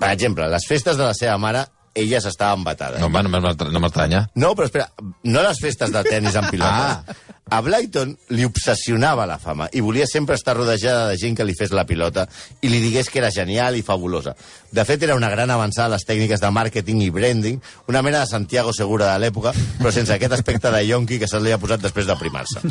Per 0.00 0.10
exemple, 0.12 0.48
les 0.48 0.66
festes 0.68 0.98
de 0.98 1.04
la 1.06 1.14
seva 1.16 1.38
mare, 1.40 1.62
elles 1.94 2.24
estaven 2.24 2.64
batades. 2.64 3.00
No, 3.00 3.06
home, 3.06 3.22
no 3.22 3.40
no 3.40 3.80
m'estranya. 3.82 4.24
No, 4.34 4.54
però 4.54 4.68
espera, 4.68 4.88
no 5.24 5.42
les 5.42 5.60
festes 5.60 5.92
de 5.92 6.02
tennis 6.06 6.36
amb 6.38 6.50
pilotes. 6.52 7.16
Ah. 7.16 7.36
A 7.50 7.58
Blyton 7.66 8.12
li 8.30 8.44
obsessionava 8.46 9.24
la 9.26 9.40
fama 9.42 9.66
i 9.74 9.80
volia 9.82 10.06
sempre 10.06 10.36
estar 10.38 10.54
rodejada 10.54 11.08
de 11.08 11.16
gent 11.18 11.34
que 11.34 11.46
li 11.46 11.56
fes 11.58 11.72
la 11.74 11.82
pilota 11.82 12.28
i 12.62 12.68
li 12.70 12.78
digués 12.78 13.10
que 13.10 13.18
era 13.18 13.32
genial 13.34 13.74
i 13.74 13.82
fabulosa. 13.82 14.36
De 14.70 14.84
fet, 14.86 15.02
era 15.02 15.16
una 15.18 15.32
gran 15.32 15.50
avançada 15.50 15.88
a 15.88 15.96
les 15.96 16.06
tècniques 16.06 16.38
de 16.40 16.50
màrqueting 16.54 17.00
i 17.02 17.10
branding, 17.10 17.58
una 17.90 18.02
mena 18.06 18.20
de 18.20 18.30
Santiago 18.30 18.72
Segura 18.76 19.10
de 19.10 19.24
l'època, 19.24 19.50
però 19.80 19.90
sense 19.90 20.14
aquest 20.14 20.36
aspecte 20.38 20.70
de 20.70 20.84
yonqui 20.86 21.18
que 21.18 21.28
se 21.30 21.40
li 21.42 21.50
ha 21.50 21.58
posat 21.58 21.82
després 21.82 22.06
de 22.06 22.18
primar-se. 22.20 22.62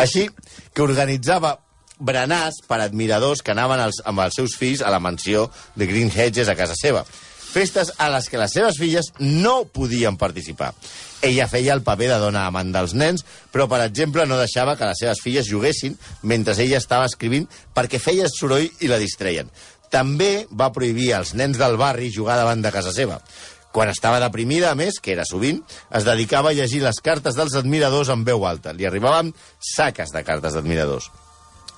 Així 0.00 0.24
que 0.72 0.86
organitzava 0.86 1.58
berenars 2.02 2.62
per 2.66 2.80
admiradors 2.80 3.44
que 3.44 3.52
anaven 3.52 3.84
als, 3.84 4.00
amb 4.08 4.24
els 4.24 4.40
seus 4.40 4.56
fills 4.58 4.80
a 4.80 4.90
la 4.90 5.00
mansió 5.00 5.50
de 5.76 5.86
Green 5.86 6.10
Hedges 6.10 6.48
a 6.48 6.56
casa 6.56 6.74
seva. 6.78 7.04
Festes 7.52 7.92
a 8.00 8.08
les 8.08 8.30
que 8.32 8.40
les 8.40 8.54
seves 8.56 8.78
filles 8.80 9.10
no 9.20 9.66
podien 9.68 10.16
participar. 10.16 10.72
Ella 11.20 11.46
feia 11.50 11.74
el 11.76 11.84
paper 11.84 12.08
de 12.14 12.18
dona 12.22 12.46
amant 12.48 12.72
dels 12.72 12.94
nens, 12.96 13.26
però, 13.52 13.68
per 13.68 13.82
exemple, 13.84 14.24
no 14.26 14.40
deixava 14.40 14.74
que 14.80 14.88
les 14.88 15.02
seves 15.04 15.20
filles 15.20 15.50
juguessin 15.50 15.98
mentre 16.22 16.56
ella 16.64 16.80
estava 16.80 17.10
escrivint 17.10 17.44
perquè 17.76 18.00
feia 18.00 18.30
soroll 18.32 18.70
i 18.80 18.88
la 18.88 19.00
distreien. 19.02 19.52
També 19.92 20.46
va 20.48 20.72
prohibir 20.72 21.12
als 21.12 21.34
nens 21.36 21.60
del 21.60 21.76
barri 21.76 22.08
jugar 22.10 22.38
davant 22.40 22.64
de 22.64 22.72
casa 22.72 22.94
seva. 22.96 23.20
Quan 23.72 23.88
estava 23.88 24.20
deprimida, 24.20 24.70
a 24.70 24.76
més, 24.76 24.98
que 25.00 25.12
era 25.12 25.24
sovint, 25.28 25.62
es 25.92 26.04
dedicava 26.08 26.50
a 26.50 26.56
llegir 26.56 26.82
les 26.82 27.00
cartes 27.04 27.36
dels 27.36 27.56
admiradors 27.56 28.08
en 28.12 28.24
veu 28.24 28.44
alta. 28.48 28.72
Li 28.72 28.88
arribaven 28.88 29.32
saques 29.60 30.12
de 30.12 30.24
cartes 30.24 30.56
d'admiradors. 30.56 31.08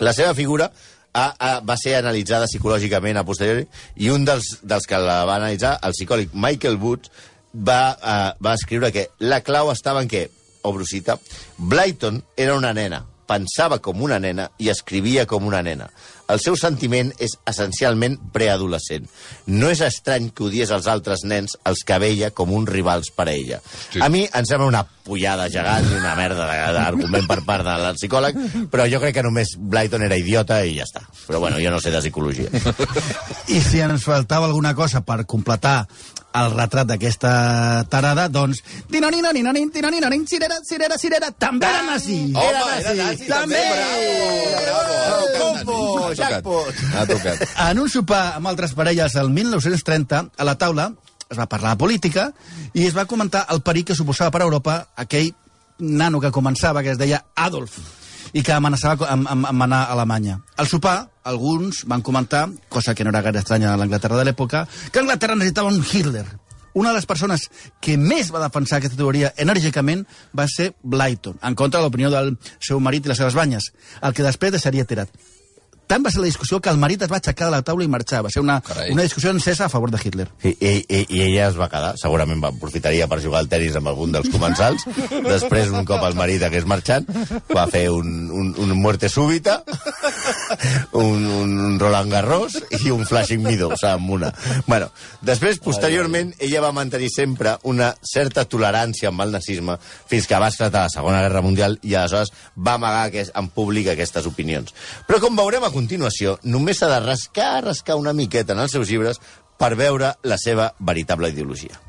La 0.02 0.14
seva 0.14 0.34
figura 0.34 0.72
ha, 1.14 1.29
ha, 1.38 1.53
va 1.62 1.77
ser 1.81 1.94
analitzada 1.98 2.48
psicològicament 2.50 3.16
a 3.16 3.24
posteriori 3.27 3.64
i 4.03 4.11
un 4.12 4.27
dels, 4.27 4.59
dels 4.62 4.88
que 4.90 4.98
la 5.00 5.22
va 5.29 5.38
analitzar, 5.38 5.79
el 5.87 5.94
psicòleg 5.96 6.35
Michael 6.35 6.79
Woods, 6.83 7.11
va, 7.55 7.81
uh, 7.94 8.31
va 8.42 8.55
escriure 8.59 8.90
que 8.92 9.09
la 9.22 9.40
clau 9.46 9.70
estava 9.72 10.03
en 10.03 10.11
què, 10.11 10.27
obro 10.66 10.87
cita, 10.88 11.18
Blyton 11.59 12.22
era 12.37 12.57
una 12.59 12.74
nena, 12.74 13.05
pensava 13.26 13.78
com 13.80 14.02
una 14.02 14.18
nena 14.20 14.50
i 14.58 14.68
escrivia 14.72 15.26
com 15.26 15.46
una 15.46 15.62
nena. 15.62 15.88
El 16.32 16.38
seu 16.40 16.54
sentiment 16.56 17.10
és 17.20 17.34
essencialment 17.50 18.14
preadolescent. 18.32 19.04
No 19.52 19.68
és 19.68 19.82
estrany 19.84 20.30
que 20.32 20.46
odiés 20.46 20.70
els 20.72 20.87
altres 20.88 21.20
nens, 21.28 21.58
els 21.68 21.82
que 21.84 21.98
veia 22.00 22.30
com 22.32 22.52
uns 22.56 22.70
rivals 22.72 23.10
per 23.12 23.26
a 23.28 23.34
ella. 23.34 23.58
Sí. 23.92 24.00
A 24.00 24.08
mi 24.08 24.22
em 24.32 24.46
sembla 24.48 24.70
una 24.70 24.82
pullada 25.04 25.50
gegant 25.52 25.84
i 25.90 25.98
una 25.98 26.14
merda 26.16 26.46
de- 26.48 26.72
d'argument 26.78 27.26
per 27.28 27.42
part 27.44 27.66
del 27.68 27.98
psicòleg, 27.98 28.40
però 28.72 28.88
jo 28.88 29.00
crec 29.04 29.18
que 29.18 29.26
només 29.26 29.52
Blyton 29.58 30.02
era 30.08 30.16
idiota 30.16 30.62
i 30.64 30.78
ja 30.78 30.88
està. 30.88 31.04
Però 31.26 31.40
bueno, 31.44 31.60
jo 31.60 31.70
no 31.70 31.80
sé 31.84 31.90
de 31.92 32.00
psicologia. 32.00 32.48
I 33.52 33.60
si 33.60 33.80
ens 33.84 34.04
faltava 34.08 34.46
alguna 34.48 34.72
cosa 34.74 35.02
per 35.04 35.26
completar 35.26 35.82
el 36.35 36.51
retrat 36.55 36.88
d'aquesta 36.88 37.33
tarada, 37.90 38.27
doncs... 38.33 38.62
Tinoninonin, 38.90 39.70
tinoninonin, 39.73 40.27
cirera, 40.27 40.59
cirera, 40.66 40.99
cirera, 40.99 41.31
també 41.31 41.68
era 41.68 41.85
nazi! 41.87 42.18
Home, 42.35 42.42
Era 42.42 42.64
era 42.81 42.94
nazi, 42.99 43.29
també! 43.31 43.62
Bravo, 43.70 44.59
bravo. 44.64 44.99
Ha 45.05 45.62
tocat. 45.64 46.18
jackpot. 46.18 46.83
Ha 46.94 47.07
tocat. 47.07 47.47
En 47.68 47.81
un 47.85 47.88
sopar 47.88 48.25
amb 48.40 48.51
altres 48.51 48.75
parelles 48.75 49.14
el 49.20 49.31
1930, 49.31 50.25
a 50.37 50.44
la 50.44 50.57
taula 50.59 50.90
es 51.31 51.38
va 51.38 51.47
parlar 51.51 51.75
de 51.75 51.81
política 51.81 52.29
i 52.75 52.85
es 52.87 52.97
va 52.97 53.07
comentar 53.11 53.47
el 53.55 53.62
perill 53.64 53.87
que 53.88 53.97
suposava 53.97 54.35
per 54.35 54.42
a 54.42 54.49
Europa 54.49 54.77
aquell 54.97 55.33
nano 55.79 56.20
que 56.20 56.31
començava, 56.35 56.83
que 56.83 56.92
es 56.94 56.99
deia 56.99 57.25
Adolf, 57.35 57.79
i 58.35 58.42
que 58.42 58.53
amenaçava 58.53 59.09
amb, 59.11 59.27
amb, 59.31 59.47
amb 59.51 59.66
anar 59.66 59.85
a 59.85 59.92
Alemanya. 59.97 60.40
Al 60.57 60.68
sopar, 60.70 61.09
alguns 61.24 61.84
van 61.88 62.02
comentar, 62.02 62.48
cosa 62.68 62.94
que 62.94 63.04
no 63.04 63.10
era 63.10 63.22
gaire 63.24 63.40
estranya 63.40 63.72
a 63.72 63.76
l'Anglaterra 63.80 64.20
de 64.20 64.28
l'època, 64.28 64.66
que 64.92 65.00
Anglaterra 65.02 65.34
necessitava 65.34 65.72
un 65.72 65.82
Hitler. 65.82 66.26
Una 66.74 66.90
de 66.90 66.98
les 66.98 67.06
persones 67.06 67.48
que 67.80 67.96
més 67.96 68.32
va 68.34 68.42
defensar 68.42 68.80
aquesta 68.80 68.98
teoria 68.98 69.32
enèrgicament 69.38 70.02
va 70.37 70.46
ser 70.50 70.72
Blyton, 70.82 71.38
en 71.42 71.54
contra 71.54 71.80
de 71.80 71.87
l'opinió 71.87 72.10
del 72.10 72.34
seu 72.58 72.80
marit 72.82 73.06
i 73.06 73.12
les 73.12 73.20
seves 73.22 73.38
banyes, 73.38 73.70
el 74.02 74.14
que 74.14 74.26
després 74.26 74.52
deixaria 74.54 74.87
tirat. 74.87 75.10
Tant 75.87 76.05
va 76.05 76.11
ser 76.11 76.23
la 76.23 76.31
discussió 76.31 76.61
que 76.64 76.73
el 76.73 76.79
marit 76.81 77.03
es 77.05 77.11
va 77.11 77.18
aixecar 77.20 77.51
de 77.51 77.55
la 77.57 77.62
taula 77.66 77.85
i 77.85 77.90
marxar. 77.90 78.23
Va 78.25 78.31
ser 78.33 78.42
una, 78.42 78.61
Carai. 78.64 78.92
una 78.94 79.05
discussió 79.05 79.31
encesa 79.35 79.66
a 79.66 79.68
favor 79.68 79.90
de 79.92 80.01
Hitler. 80.03 80.29
I, 80.42 80.55
i, 80.55 80.73
i, 80.88 81.01
I 81.09 81.23
ella 81.29 81.49
es 81.51 81.59
va 81.61 81.68
quedar, 81.73 81.94
segurament 82.01 82.40
va, 82.42 82.51
aprofitaria 82.55 83.09
per 83.11 83.20
jugar 83.23 83.42
al 83.42 83.51
tenis 83.53 83.77
amb 83.77 83.90
algun 83.92 84.14
dels 84.14 84.31
comensals. 84.33 84.87
Després, 85.35 85.73
un 85.75 85.85
cop 85.88 86.05
el 86.09 86.16
marit 86.18 86.42
hagués 86.47 86.66
marxant, 86.70 87.07
va 87.53 87.66
fer 87.70 87.87
un, 87.92 88.31
un, 88.33 88.53
un 88.64 88.75
muerte 88.81 89.11
súbita, 89.12 89.61
un, 90.92 91.27
un 91.27 91.79
Roland 91.81 92.12
Garros 92.12 92.57
i 92.81 92.92
un 92.94 93.05
Flashing 93.07 93.44
Meadows, 93.44 93.85
amb 93.88 94.16
una. 94.16 94.33
Bueno, 94.66 94.88
després, 95.23 95.61
posteriorment, 95.64 96.33
ella 96.38 96.64
va 96.64 96.73
mantenir 96.77 97.11
sempre 97.12 97.57
una 97.68 97.92
certa 98.05 98.47
tolerància 98.49 99.11
amb 99.12 99.25
el 99.25 99.35
nazisme 99.35 99.77
fins 99.83 100.29
que 100.31 100.40
va 100.40 100.51
esclatar 100.53 100.87
la 100.87 100.92
Segona 100.92 101.23
Guerra 101.25 101.44
Mundial 101.44 101.79
i 101.83 101.94
aleshores 101.94 102.33
va 102.57 102.79
amagar 102.79 103.11
que, 103.12 103.27
en 103.35 103.51
públic 103.53 103.90
aquestes 103.92 104.27
opinions. 104.31 104.75
Però 105.09 105.20
com 105.23 105.37
veurem 105.37 105.64
a 105.66 105.73
continuació, 105.74 106.38
només 106.46 106.78
s'ha 106.80 106.90
de 106.92 107.00
rascar, 107.04 107.64
rascar 107.66 107.98
una 108.00 108.14
miqueta 108.14 108.54
en 108.54 108.62
els 108.64 108.74
seus 108.76 108.90
llibres 108.90 109.20
per 109.58 109.74
veure 109.78 110.14
la 110.22 110.38
seva 110.40 110.70
veritable 110.78 111.30
ideologia. 111.34 111.80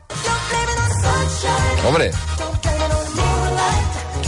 Hombre, 1.86 2.10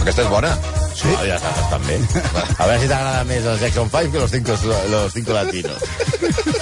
aquesta 0.01 0.23
és 0.23 0.29
bona. 0.31 0.53
Sí? 0.97 1.09
Oh, 1.13 1.25
ja 1.27 1.35
està, 1.37 1.49
estan 1.61 1.83
bé. 1.85 1.97
A 2.61 2.69
veure 2.69 2.79
si 2.81 2.87
t'agrada 2.89 3.25
més 3.29 3.45
els 3.45 3.61
Jackson 3.61 3.91
5 3.93 4.13
que 4.13 4.23
los 4.23 4.31
cinco, 4.31 4.55
los 4.93 5.13
cinco 5.13 5.33
latinos. 5.33 5.83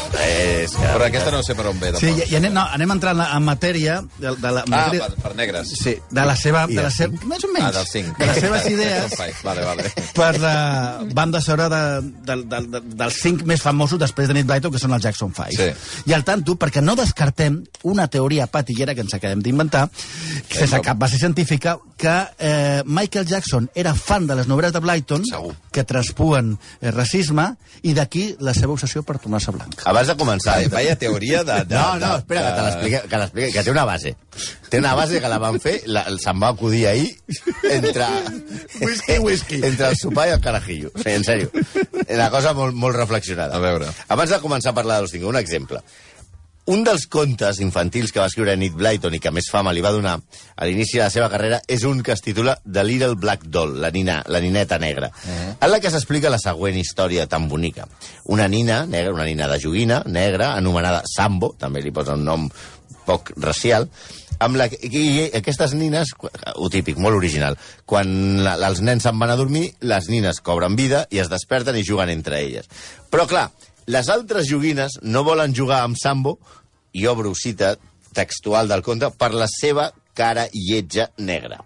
és 0.66 0.74
que... 0.76 0.86
Però 0.96 1.06
aquesta 1.08 1.32
no 1.34 1.42
sé 1.46 1.56
per 1.58 1.68
on 1.70 1.80
ve, 1.82 1.92
Sí, 2.02 2.12
i, 2.12 2.28
i 2.34 2.38
anem, 2.40 2.54
no, 2.56 2.66
anem 2.76 2.94
entrant 2.96 3.22
en 3.26 3.46
matèria 3.46 4.00
de, 4.18 4.34
de 4.34 4.52
la... 4.58 4.64
Ah, 4.66 4.72
matèria, 4.72 5.10
per, 5.14 5.24
per 5.24 5.34
negres. 5.38 5.72
Sí, 5.80 5.96
de 6.12 6.26
la 6.28 6.36
seva... 6.40 6.66
I 6.70 6.80
De 6.80 6.86
la 6.86 6.92
seva 6.94 7.26
més 7.30 7.46
o 7.46 7.52
menys. 7.54 7.68
Ah, 7.68 7.74
dels 7.80 7.94
cinc. 7.94 8.18
De 8.20 8.30
les 8.30 8.42
seves 8.44 8.68
idees 8.74 9.18
Vale, 9.46 9.64
vale. 9.66 9.88
per 10.16 10.32
la 10.42 10.56
banda 11.16 11.42
sonora 11.42 11.70
de, 11.70 11.84
de, 12.26 12.38
de, 12.52 12.62
de, 12.76 12.82
dels 13.02 13.20
cinc 13.22 13.46
més 13.48 13.62
famosos 13.64 14.02
després 14.02 14.30
de 14.30 14.36
Nick 14.38 14.50
Blyton, 14.50 14.74
que 14.74 14.82
són 14.82 14.96
els 14.98 15.06
Jackson 15.06 15.34
5. 15.36 15.56
Sí. 15.56 15.70
I 16.12 16.16
al 16.18 16.26
tanto, 16.28 16.58
perquè 16.60 16.84
no 16.84 16.98
descartem 16.98 17.62
una 17.88 18.08
teoria 18.12 18.48
patillera 18.52 18.96
que 18.96 19.06
ens 19.06 19.16
acabem 19.18 19.42
d'inventar, 19.46 19.86
sense 20.50 20.82
cap 20.86 20.98
base 21.00 21.20
científica, 21.22 21.78
que 21.98 22.16
eh, 22.40 22.82
Michael 22.86 23.28
Jackson 23.30 23.70
era 23.76 23.94
fan 23.96 24.28
de 24.28 24.36
les 24.40 24.50
novel·les 24.52 24.74
de 24.76 24.82
Blyton, 24.84 25.24
Segur. 25.30 25.54
que 25.72 25.86
traspuen 25.88 26.56
eh, 26.82 26.92
racisme, 26.92 27.52
i 27.86 27.94
d'aquí 27.96 28.26
la 28.44 28.54
seva 28.58 28.74
obsessió 28.74 29.04
per 29.06 29.18
tornar-se 29.22 29.54
blanc. 29.56 29.84
Abans 29.86 30.10
de 30.10 30.16
començar... 30.20 30.55
Vaya, 30.56 30.70
vaya 30.74 30.96
teoria 31.00 31.44
de... 31.44 31.60
de 31.66 31.76
No, 31.76 31.96
no, 32.00 32.14
de- 32.14 32.18
espera, 32.24 32.42
que 32.48 32.52
te 32.52 32.56
de- 32.62 32.66
l'expliqui, 32.70 33.02
que 33.10 33.18
l'expliqui, 33.22 33.52
que 33.54 33.64
té 33.68 33.72
una 33.76 33.86
base. 33.86 34.16
Té 34.70 34.80
una 34.82 34.94
base 34.98 35.22
que 35.22 35.30
la 35.32 35.38
van 35.44 35.60
fer, 35.64 35.76
la, 35.86 36.06
se'n 36.22 36.42
va 36.42 36.50
acudir 36.56 36.86
ahir 36.88 37.12
entre... 37.72 38.08
Whisky, 38.82 39.20
whisky. 39.20 39.62
Entre 39.64 39.88
el 39.92 39.96
sopar 40.00 40.28
i 40.30 40.34
el 40.36 40.42
carajillo. 40.44 40.92
O 40.96 41.00
sigui, 41.04 41.16
en 41.20 41.24
sèrio. 41.28 41.52
Una 42.08 42.30
cosa 42.34 42.54
molt, 42.58 42.76
molt 42.76 42.98
reflexionada. 42.98 43.56
A 43.56 43.64
veure. 43.64 43.88
Abans 44.10 44.34
de 44.34 44.42
començar 44.44 44.74
a 44.74 44.78
parlar 44.78 45.00
dels 45.04 45.14
cinc, 45.16 45.24
un 45.30 45.38
exemple. 45.40 45.82
Un 46.66 46.82
dels 46.82 47.04
contes 47.14 47.60
infantils 47.62 48.10
que 48.10 48.18
va 48.18 48.26
escriure 48.26 48.56
Nick 48.58 48.74
Blyton 48.74 49.14
i 49.14 49.20
que 49.22 49.30
més 49.30 49.52
fama 49.54 49.70
li 49.76 49.84
va 49.86 49.92
donar 49.94 50.16
a 50.18 50.66
l'inici 50.66 50.98
de 50.98 51.04
la 51.04 51.12
seva 51.14 51.28
carrera 51.30 51.60
és 51.70 51.84
un 51.86 52.00
que 52.02 52.16
es 52.16 52.24
titula 52.26 52.56
The 52.66 52.82
Little 52.82 53.20
Black 53.22 53.46
Doll, 53.54 53.76
la, 53.84 53.92
nina, 53.94 54.16
la 54.34 54.42
nineta 54.42 54.80
negra, 54.82 55.12
en 55.30 55.70
la 55.70 55.80
que 55.80 55.92
s'explica 55.94 56.32
la 56.34 56.42
següent 56.42 56.80
història 56.82 57.28
tan 57.30 57.46
bonica. 57.52 57.86
Una 58.34 58.48
nina 58.50 58.80
negra, 58.90 59.14
una 59.14 59.28
nina 59.30 59.48
de 59.52 59.60
joguina 59.62 60.02
negra, 60.10 60.56
anomenada 60.58 61.04
Sambo, 61.06 61.54
també 61.60 61.86
li 61.86 61.94
posa 61.94 62.18
un 62.18 62.26
nom 62.26 62.50
poc 63.06 63.30
racial, 63.38 63.86
amb 64.42 64.58
la, 64.58 64.66
i, 64.66 64.90
i 64.90 65.28
aquestes 65.38 65.78
nines, 65.78 66.16
ho 66.18 66.72
típic, 66.74 66.98
molt 66.98 67.22
original, 67.22 67.60
quan 67.86 68.42
la, 68.42 68.58
els 68.72 68.82
nens 68.82 69.06
se'n 69.06 69.22
van 69.22 69.36
a 69.36 69.38
dormir, 69.38 69.68
les 69.86 70.10
nines 70.10 70.42
cobren 70.42 70.74
vida 70.76 71.06
i 71.14 71.22
es 71.22 71.30
desperten 71.30 71.78
i 71.78 71.86
juguen 71.86 72.10
entre 72.10 72.42
elles. 72.42 72.68
Però, 73.14 73.30
clar, 73.30 73.52
les 73.86 74.10
altres 74.10 74.48
joguines 74.50 75.00
no 75.04 75.24
volen 75.24 75.54
jugar 75.56 75.84
amb 75.84 76.00
Sambo, 76.00 76.40
i 76.96 77.06
obro 77.12 77.34
cita 77.36 77.76
textual 78.16 78.70
del 78.72 78.82
conte, 78.82 79.12
per 79.12 79.34
la 79.36 79.48
seva 79.52 79.92
cara 80.16 80.48
lletja 80.54 81.10
negra. 81.18 81.60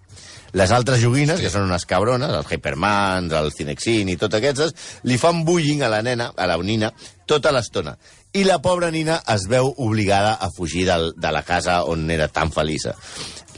Les 0.58 0.72
altres 0.74 0.98
joguines, 0.98 1.38
sí. 1.38 1.46
que 1.46 1.52
són 1.54 1.68
unes 1.68 1.86
cabrones, 1.86 2.32
els 2.34 2.50
Hypermans, 2.50 3.34
el 3.38 3.52
Cinexin 3.54 4.10
i 4.10 4.18
tots 4.18 4.40
aquests, 4.40 4.74
li 5.06 5.20
fan 5.22 5.44
bullying 5.46 5.84
a 5.86 5.92
la 5.94 6.02
nena, 6.06 6.32
a 6.34 6.48
la 6.50 6.58
nina, 6.66 6.90
tota 7.30 7.54
l'estona. 7.54 7.94
I 8.34 8.44
la 8.46 8.58
pobra 8.62 8.90
nina 8.94 9.20
es 9.30 9.46
veu 9.50 9.70
obligada 9.78 10.34
a 10.34 10.50
fugir 10.54 10.88
del, 10.90 11.12
de 11.18 11.32
la 11.34 11.44
casa 11.46 11.84
on 11.86 12.10
era 12.10 12.28
tan 12.34 12.50
feliça. 12.54 12.96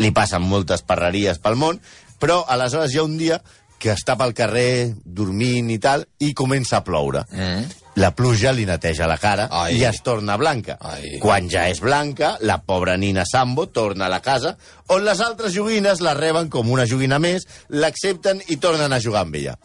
Li 0.03 0.11
passen 0.15 0.43
moltes 0.43 0.83
parreries 0.83 1.39
pel 1.39 1.55
món, 1.59 1.79
però 2.19 2.41
aleshores 2.47 2.91
hi 2.91 2.99
ha 2.99 3.07
un 3.07 3.17
dia 3.19 3.39
que 3.81 3.95
està 3.95 4.17
pel 4.19 4.35
carrer 4.37 4.91
dormint 5.05 5.71
i 5.73 5.79
tal, 5.81 6.03
i 6.19 6.35
comença 6.37 6.77
a 6.77 6.85
ploure. 6.85 7.23
Mm. 7.31 7.80
La 7.99 8.13
pluja 8.15 8.53
li 8.55 8.63
neteja 8.65 9.07
la 9.09 9.17
cara 9.19 9.49
Ai. 9.51 9.75
i 9.75 9.83
es 9.83 9.99
torna 10.05 10.37
blanca. 10.39 10.77
Ai. 10.79 11.17
Quan 11.19 11.49
ja 11.51 11.65
és 11.67 11.81
blanca, 11.83 12.37
la 12.47 12.61
pobra 12.63 12.95
nina 12.97 13.25
Sambo 13.27 13.67
torna 13.67 14.07
a 14.07 14.11
la 14.13 14.21
casa, 14.23 14.55
on 14.87 15.03
les 15.03 15.19
altres 15.19 15.51
joguines 15.53 15.99
la 15.99 16.15
reben 16.15 16.47
com 16.49 16.71
una 16.71 16.87
joguina 16.87 17.19
més, 17.19 17.47
l'accepten 17.69 18.39
i 18.47 18.57
tornen 18.63 18.93
a 18.93 19.01
jugar 19.03 19.25
amb 19.25 19.35
ella. 19.41 19.57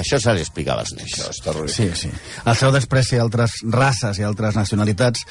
Això 0.00 0.18
se 0.22 0.34
li 0.34 0.42
explicava 0.42 0.82
als 0.82 0.94
nens. 0.96 1.12
Això 1.12 1.30
és 1.30 1.42
terrorífic. 1.44 1.94
Sí, 1.94 2.08
sí. 2.08 2.40
El 2.46 2.56
seu 2.58 2.72
despreci 2.74 3.18
a 3.18 3.24
altres 3.26 3.60
races 3.70 4.18
i 4.18 4.26
altres 4.26 4.58
nacionalitats 4.58 5.26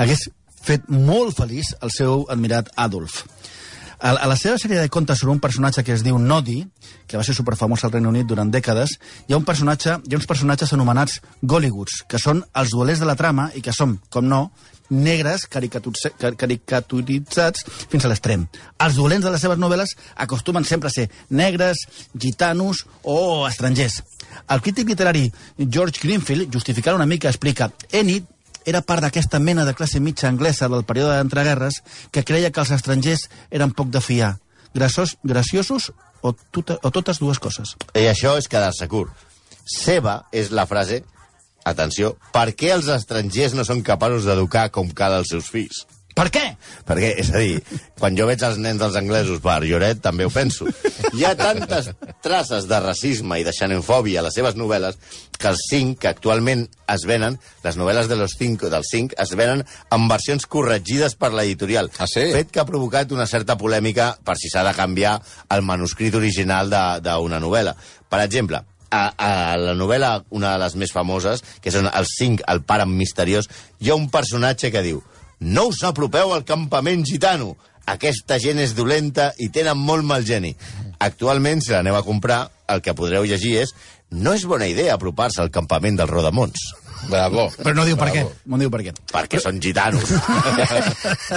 hagués 0.00 0.28
fet 0.62 0.88
molt 0.88 1.36
feliç 1.36 1.74
el 1.82 1.92
seu 1.92 2.24
admirat 2.30 2.70
Adolf. 2.76 3.24
A, 4.02 4.18
a 4.18 4.26
la 4.26 4.34
seva 4.34 4.58
sèrie 4.58 4.82
de 4.82 4.90
contes 4.90 5.20
sobre 5.22 5.30
un 5.30 5.38
personatge 5.38 5.84
que 5.86 5.94
es 5.94 6.02
diu 6.02 6.16
Nodi, 6.18 6.66
que 7.06 7.14
va 7.14 7.22
ser 7.22 7.36
superfamós 7.38 7.84
al 7.86 7.92
Regne 7.92 8.10
Unit 8.10 8.26
durant 8.26 8.50
dècades, 8.50 8.96
hi 9.28 9.32
ha 9.32 9.38
un 9.38 9.46
personatge, 9.46 9.94
hi 10.02 10.16
ha 10.16 10.18
uns 10.18 10.26
personatges 10.26 10.74
anomenats 10.74 11.20
Gollywoods, 11.38 12.02
que 12.10 12.18
són 12.18 12.42
els 12.58 12.74
duelers 12.74 12.98
de 12.98 13.06
la 13.06 13.14
trama 13.14 13.54
i 13.54 13.62
que 13.62 13.70
són, 13.76 14.00
com 14.10 14.26
no, 14.26 14.50
negres 14.90 15.46
caricaturitzats, 15.46 17.62
fins 17.94 18.02
a 18.02 18.10
l'extrem. 18.10 18.50
Els 18.82 18.98
dolents 18.98 19.22
de 19.22 19.30
les 19.30 19.38
seves 19.46 19.62
novel·les 19.62 19.94
acostumen 20.26 20.66
sempre 20.66 20.90
a 20.90 20.96
ser 20.98 21.06
negres, 21.30 21.86
gitanos 22.18 22.82
o 23.06 23.46
estrangers. 23.46 24.02
El 24.50 24.66
crític 24.66 24.90
literari 24.90 25.30
George 25.62 26.02
Greenfield, 26.02 26.50
justificant 26.50 26.98
una 26.98 27.06
mica, 27.06 27.30
explica 27.30 27.70
Enid 27.92 28.31
era 28.66 28.82
part 28.82 29.04
d'aquesta 29.04 29.40
mena 29.40 29.64
de 29.64 29.74
classe 29.74 30.00
mitja 30.00 30.28
anglesa 30.28 30.68
del 30.68 30.84
període 30.88 31.16
d'entreguerres 31.18 31.82
que 32.10 32.24
creia 32.24 32.50
que 32.50 32.62
els 32.62 32.72
estrangers 32.74 33.28
eren 33.50 33.74
poc 33.74 33.90
de 33.90 34.00
fiar. 34.00 34.36
Grassos, 34.74 35.16
graciosos 35.22 35.90
o, 36.22 36.32
tota, 36.32 36.78
o 36.82 36.90
totes 36.90 37.20
dues 37.20 37.40
coses. 37.42 37.76
I 37.94 38.06
això 38.10 38.36
és 38.40 38.48
quedar-se 38.48 38.88
curt. 38.88 39.12
Seva 39.68 40.22
és 40.32 40.50
la 40.50 40.66
frase, 40.66 41.02
atenció, 41.68 42.16
per 42.34 42.50
què 42.58 42.72
els 42.74 42.88
estrangers 42.90 43.54
no 43.58 43.66
són 43.68 43.82
capaços 43.86 44.26
d'educar 44.26 44.70
com 44.74 44.90
cal 44.90 45.20
els 45.20 45.34
seus 45.34 45.50
fills? 45.52 45.84
Per 46.14 46.26
què? 46.28 46.42
Perquè, 46.84 47.12
és 47.22 47.30
a 47.32 47.40
dir, 47.40 47.60
quan 47.98 48.16
jo 48.18 48.26
veig 48.28 48.42
els 48.44 48.58
nens 48.60 48.80
dels 48.82 48.96
anglesos 49.00 49.40
per 49.40 49.60
Lloret, 49.64 50.00
també 50.04 50.26
ho 50.26 50.30
penso. 50.32 50.66
Hi 51.16 51.24
ha 51.24 51.30
tantes 51.38 51.88
traces 52.24 52.66
de 52.68 52.80
racisme 52.84 53.38
i 53.40 53.44
de 53.46 53.54
xenofòbia 53.56 54.20
a 54.20 54.24
les 54.26 54.34
seves 54.36 54.58
novel·les 54.60 54.98
que 55.38 55.48
els 55.48 55.62
cinc 55.70 56.02
que 56.02 56.10
actualment 56.10 56.66
es 56.92 57.06
venen, 57.08 57.38
les 57.64 57.78
novel·les 57.80 58.10
de 58.10 58.18
los 58.20 58.34
cinco, 58.38 58.68
dels 58.70 58.90
cinc, 58.92 59.14
es 59.18 59.32
venen 59.38 59.64
en 59.64 60.04
versions 60.10 60.44
corregides 60.46 61.16
per 61.16 61.32
l'editorial. 61.32 61.88
Ah, 61.98 62.06
sí? 62.10 62.28
Fet 62.34 62.52
que 62.52 62.60
ha 62.60 62.68
provocat 62.68 63.10
una 63.16 63.26
certa 63.26 63.56
polèmica 63.58 64.12
per 64.22 64.36
si 64.38 64.52
s'ha 64.52 64.62
de 64.68 64.74
canviar 64.76 65.16
el 65.50 65.64
manuscrit 65.64 66.14
original 66.20 66.68
de- 66.70 67.00
d'una 67.08 67.40
novel·la. 67.40 67.72
Per 68.12 68.20
exemple, 68.20 68.60
a, 68.92 69.02
a 69.16 69.56
la 69.56 69.72
novel·la, 69.74 70.12
una 70.36 70.52
de 70.52 70.60
les 70.66 70.76
més 70.76 70.92
famoses, 70.92 71.40
que 71.64 71.72
són 71.72 71.88
els 71.88 72.12
cinc, 72.18 72.44
el 72.52 72.60
pare 72.68 72.84
misteriós, 72.86 73.48
hi 73.80 73.88
ha 73.90 73.96
un 73.96 74.10
personatge 74.12 74.70
que 74.70 74.84
diu 74.84 75.00
no 75.42 75.66
us 75.72 75.82
apropeu 75.82 76.32
al 76.32 76.46
campament 76.46 77.02
gitano. 77.08 77.56
Aquesta 77.90 78.38
gent 78.38 78.60
és 78.62 78.76
dolenta 78.78 79.32
i 79.42 79.48
tenen 79.50 79.78
molt 79.78 80.06
mal 80.06 80.22
geni. 80.22 80.52
Actualment, 81.02 81.60
si 81.60 81.74
l'aneu 81.74 81.98
a 81.98 82.04
comprar, 82.06 82.44
el 82.70 82.80
que 82.80 82.94
podreu 82.94 83.26
llegir 83.26 83.56
és 83.64 83.74
no 84.12 84.34
és 84.36 84.44
bona 84.46 84.68
idea 84.68 84.94
apropar-se 84.94 85.40
al 85.42 85.50
campament 85.50 85.96
dels 85.98 86.10
Rodamons, 86.10 86.62
Bravo. 87.10 87.48
Però 87.58 87.72
no 87.74 87.84
diu 87.84 87.96
per 87.98 88.08
què. 88.12 88.20
Bravo. 88.22 88.34
No 88.52 88.58
diu 88.60 88.70
per 88.70 88.80
què. 88.86 88.92
perquè 89.12 89.40
són 89.42 89.58
gitanos. 89.62 90.12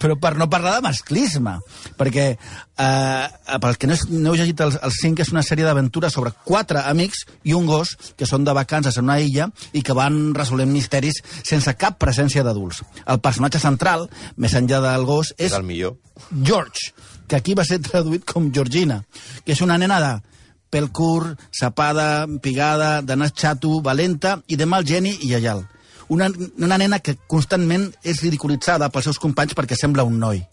Però 0.00 0.16
per 0.20 0.34
no 0.36 0.48
parlar 0.50 0.74
de 0.76 0.82
masclisme, 0.84 1.56
perquè 1.98 2.26
eh, 2.36 3.56
pels 3.62 3.78
que 3.80 3.88
no, 3.88 3.96
és- 3.96 4.06
no 4.10 4.30
heu 4.32 4.36
llegit 4.38 4.60
els, 4.64 4.78
els 4.82 4.98
cinc, 5.02 5.20
és 5.24 5.32
una 5.32 5.42
sèrie 5.46 5.66
d'aventures 5.66 6.12
sobre 6.12 6.32
quatre 6.44 6.82
amics 6.90 7.24
i 7.48 7.54
un 7.56 7.66
gos 7.68 7.94
que 8.16 8.26
són 8.28 8.44
de 8.46 8.54
vacances 8.56 8.98
en 9.00 9.08
una 9.08 9.18
illa 9.20 9.48
i 9.72 9.82
que 9.82 9.96
van 9.96 10.34
resolent 10.36 10.72
misteris 10.72 11.22
sense 11.42 11.72
cap 11.78 11.98
presència 12.02 12.44
d'adults. 12.46 12.82
El 13.06 13.20
personatge 13.24 13.60
central, 13.62 14.08
més 14.36 14.54
enllà 14.58 14.82
del 14.84 15.04
gos, 15.08 15.32
és 15.38 15.50
és 15.50 15.56
el 15.56 15.64
millor. 15.66 15.96
George, 16.42 16.92
que 17.28 17.36
aquí 17.36 17.54
va 17.54 17.64
ser 17.64 17.78
traduït 17.84 18.24
com 18.26 18.50
Georgina, 18.52 19.02
que 19.44 19.52
és 19.54 19.60
una 19.62 19.76
nena 19.78 20.00
de 20.02 20.12
pèl 20.76 20.90
curt, 20.92 21.40
sapada, 21.50 22.26
pigada, 22.44 23.00
de 23.00 23.16
nas 23.16 23.32
xato, 23.32 23.80
valenta 23.80 24.36
i 24.46 24.60
de 24.60 24.68
mal 24.68 24.84
geni 24.84 25.14
i 25.22 25.32
lleial. 25.32 25.64
Una, 26.12 26.28
una 26.62 26.78
nena 26.78 27.00
que 27.00 27.16
constantment 27.26 27.88
és 28.04 28.20
ridiculitzada 28.22 28.90
pels 28.92 29.08
seus 29.08 29.20
companys 29.22 29.56
perquè 29.56 29.78
sembla 29.78 30.04
un 30.06 30.20
noi. 30.20 30.44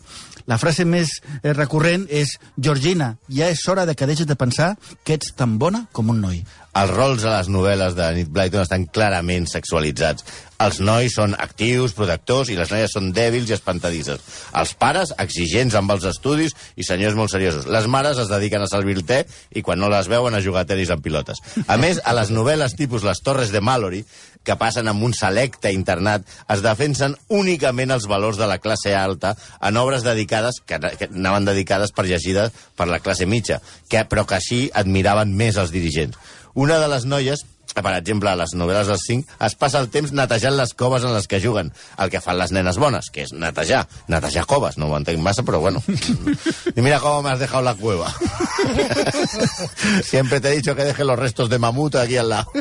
La 0.49 0.57
frase 0.59 0.83
més 0.87 1.11
eh, 1.19 1.53
recurrent 1.53 2.07
és 2.09 2.37
Georgina, 2.57 3.13
ja 3.29 3.51
és 3.51 3.61
hora 3.67 3.85
de 3.85 3.95
que 3.95 4.07
deixes 4.07 4.27
de 4.27 4.39
pensar 4.39 4.73
que 5.03 5.19
ets 5.19 5.35
tan 5.37 5.59
bona 5.59 5.85
com 5.91 6.09
un 6.11 6.23
noi. 6.23 6.41
Els 6.73 6.89
rols 6.89 7.21
a 7.27 7.35
les 7.35 7.49
novel·les 7.53 7.93
de 7.93 8.07
Nick 8.15 8.31
Blyton 8.33 8.63
estan 8.63 8.87
clarament 8.89 9.45
sexualitzats. 9.49 10.25
Els 10.63 10.79
nois 10.81 11.13
són 11.13 11.35
actius, 11.37 11.93
protectors, 11.93 12.49
i 12.49 12.57
les 12.57 12.71
noies 12.71 12.93
són 12.95 13.11
dèbils 13.13 13.51
i 13.51 13.53
espantadisses. 13.53 14.23
Els 14.57 14.73
pares, 14.79 15.11
exigents 15.21 15.75
amb 15.77 15.93
els 15.93 16.07
estudis 16.09 16.55
i 16.79 16.85
senyors 16.87 17.17
molt 17.19 17.33
seriosos. 17.33 17.67
Les 17.69 17.85
mares 17.85 18.17
es 18.23 18.31
dediquen 18.31 18.63
a 18.63 18.69
servir 18.71 18.97
el 18.97 19.05
te 19.05 19.21
i 19.53 19.61
quan 19.61 19.81
no 19.81 19.91
les 19.93 20.09
veuen 20.09 20.33
a 20.33 20.41
jugar 20.41 20.63
a 20.63 20.69
tenis 20.71 20.89
amb 20.93 21.05
pilotes. 21.05 21.43
A 21.67 21.77
més, 21.77 22.01
a 22.01 22.15
les 22.17 22.33
novel·les 22.33 22.77
tipus 22.79 23.05
Les 23.05 23.21
Torres 23.21 23.53
de 23.53 23.61
Mallory, 23.61 24.01
que 24.43 24.57
passen 24.59 24.89
amb 24.89 25.05
un 25.05 25.13
selecte 25.13 25.71
internat, 25.71 26.25
es 26.51 26.63
defensen 26.65 27.13
únicament 27.29 27.93
els 27.93 28.07
valors 28.09 28.39
de 28.41 28.49
la 28.49 28.59
classe 28.63 28.95
alta 28.97 29.35
en 29.61 29.77
obres 29.77 30.03
dedicades, 30.03 30.57
que, 30.65 30.79
que 30.97 31.11
anaven 31.11 31.45
dedicades 31.51 31.93
per 31.93 32.07
llegides 32.09 32.55
per 32.75 32.89
la 32.89 32.99
classe 33.03 33.29
mitja, 33.29 33.61
que, 33.89 34.07
però 34.09 34.25
que 34.25 34.39
així 34.39 34.63
admiraven 34.73 35.37
més 35.37 35.59
els 35.61 35.71
dirigents. 35.75 36.17
Una 36.53 36.77
de 36.79 36.87
les 36.87 37.05
noies 37.05 37.45
per 37.73 37.89
exemple, 37.95 38.29
a 38.29 38.35
les 38.37 38.51
novel·les 38.53 38.85
dels 38.85 39.01
5, 39.07 39.37
es 39.47 39.53
passa 39.57 39.79
el 39.81 39.87
temps 39.89 40.11
netejant 40.13 40.53
les 40.53 40.73
coves 40.77 41.01
en 41.07 41.13
les 41.15 41.25
que 41.31 41.39
juguen. 41.41 41.71
El 41.97 42.11
que 42.13 42.19
fan 42.21 42.37
les 42.37 42.51
nenes 42.53 42.77
bones, 42.77 43.07
que 43.09 43.23
és 43.23 43.31
netejar. 43.33 43.87
Netejar 44.11 44.43
coves, 44.45 44.77
no 44.77 44.91
ho 44.91 44.97
entenc 44.99 45.17
massa, 45.23 45.41
però 45.47 45.57
bueno. 45.63 45.81
I 46.77 46.81
mira 46.85 46.99
cómo 47.01 47.23
me 47.23 47.31
has 47.31 47.39
dejado 47.39 47.63
la 47.63 47.73
cueva. 47.73 48.13
Siempre 50.03 50.39
te 50.39 50.49
he 50.49 50.55
dicho 50.57 50.75
que 50.75 50.83
deje 50.83 51.03
los 51.03 51.17
restos 51.17 51.49
de 51.49 51.57
mamut 51.57 51.95
aquí 51.95 52.17
al 52.17 52.29
lado. 52.29 52.51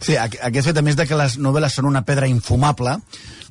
Sí, 0.00 0.14
aqu- 0.16 0.38
aquest 0.42 0.66
fet, 0.70 0.78
a 0.78 0.82
més 0.86 0.96
de 0.96 1.06
que 1.06 1.18
les 1.18 1.36
novel·les 1.38 1.74
són 1.76 1.90
una 1.90 2.04
pedra 2.06 2.28
infumable, 2.30 2.96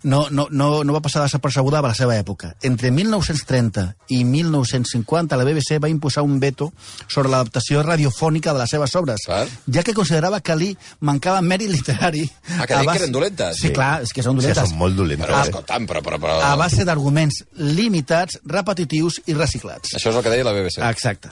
no, 0.04 0.28
no, 0.32 0.48
no, 0.50 0.84
no 0.84 0.94
va 0.94 1.02
passar 1.02 1.22
desapercebuda 1.22 1.80
a 1.80 1.82
la 1.86 1.94
seva 1.94 2.16
època. 2.18 2.56
Entre 2.66 2.90
1930 2.92 3.96
i 4.10 4.24
1950, 4.26 5.38
la 5.38 5.44
BBC 5.46 5.78
va 5.82 5.90
imposar 5.90 6.24
un 6.24 6.40
veto 6.40 6.72
sobre 7.08 7.30
l'adaptació 7.30 7.84
radiofònica 7.86 8.54
de 8.54 8.60
les 8.64 8.70
seves 8.74 8.96
obres, 8.96 9.22
Clar. 9.26 9.48
ja 9.68 9.84
que 9.84 9.94
considerava 9.94 10.40
que 10.42 10.56
li 10.56 10.72
mancava 11.02 11.42
mèrit 11.42 11.70
literari. 11.70 12.24
Ah, 12.58 12.66
que 12.66 12.74
a 12.74 12.78
deien 12.78 12.82
que 12.82 12.86
base- 12.88 13.04
eren 13.04 13.12
dolentes. 13.12 13.58
Sí, 13.58 13.68
Sí. 13.68 13.74
clar, 13.74 14.02
és 14.02 14.12
que 14.14 14.24
són 14.24 14.38
Sí, 14.40 14.48
dolentes. 14.48 14.70
són 14.70 14.78
molt 14.78 14.96
dolentes. 14.96 15.28
Però, 15.28 15.44
escolta'm, 15.46 15.86
però, 15.88 16.02
però, 16.02 16.20
però... 16.20 16.40
A 16.42 16.56
base 16.56 16.84
d'arguments 16.86 17.44
limitats, 17.56 18.40
repetitius 18.46 19.22
i 19.28 19.34
reciclats. 19.34 19.94
Això 19.96 20.10
és 20.10 20.16
el 20.16 20.24
que 20.24 20.30
deia 20.30 20.44
la 20.44 20.54
BBC. 20.54 20.82
Exacte. 20.90 21.30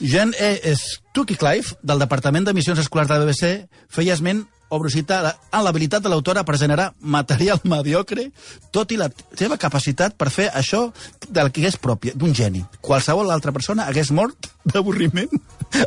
Jean 0.00 0.32
E. 0.38 0.74
Stuckeyclife, 0.76 1.76
del 1.82 1.98
Departament 2.02 2.44
d'Emissions 2.46 2.78
Escolars 2.82 3.08
de 3.08 3.14
la 3.18 3.24
BBC, 3.24 3.68
feia 3.88 4.14
esment 4.14 4.46
obro 4.74 4.90
citar, 4.92 5.22
en 5.50 5.64
l'habilitat 5.64 6.04
de 6.04 6.12
l'autora 6.12 6.44
per 6.44 6.58
generar 6.60 6.90
material 7.00 7.62
mediocre, 7.74 8.28
tot 8.74 8.92
i 8.92 9.00
la 9.00 9.10
seva 9.38 9.58
capacitat 9.60 10.16
per 10.18 10.30
fer 10.34 10.50
això 10.52 10.86
del 11.28 11.52
que 11.54 11.66
és 11.68 11.78
pròpia, 11.80 12.14
d'un 12.14 12.34
geni. 12.34 12.64
Qualsevol 12.84 13.32
altra 13.34 13.54
persona 13.54 13.88
hagués 13.88 14.12
mort 14.14 14.50
d'avorriment 14.64 15.32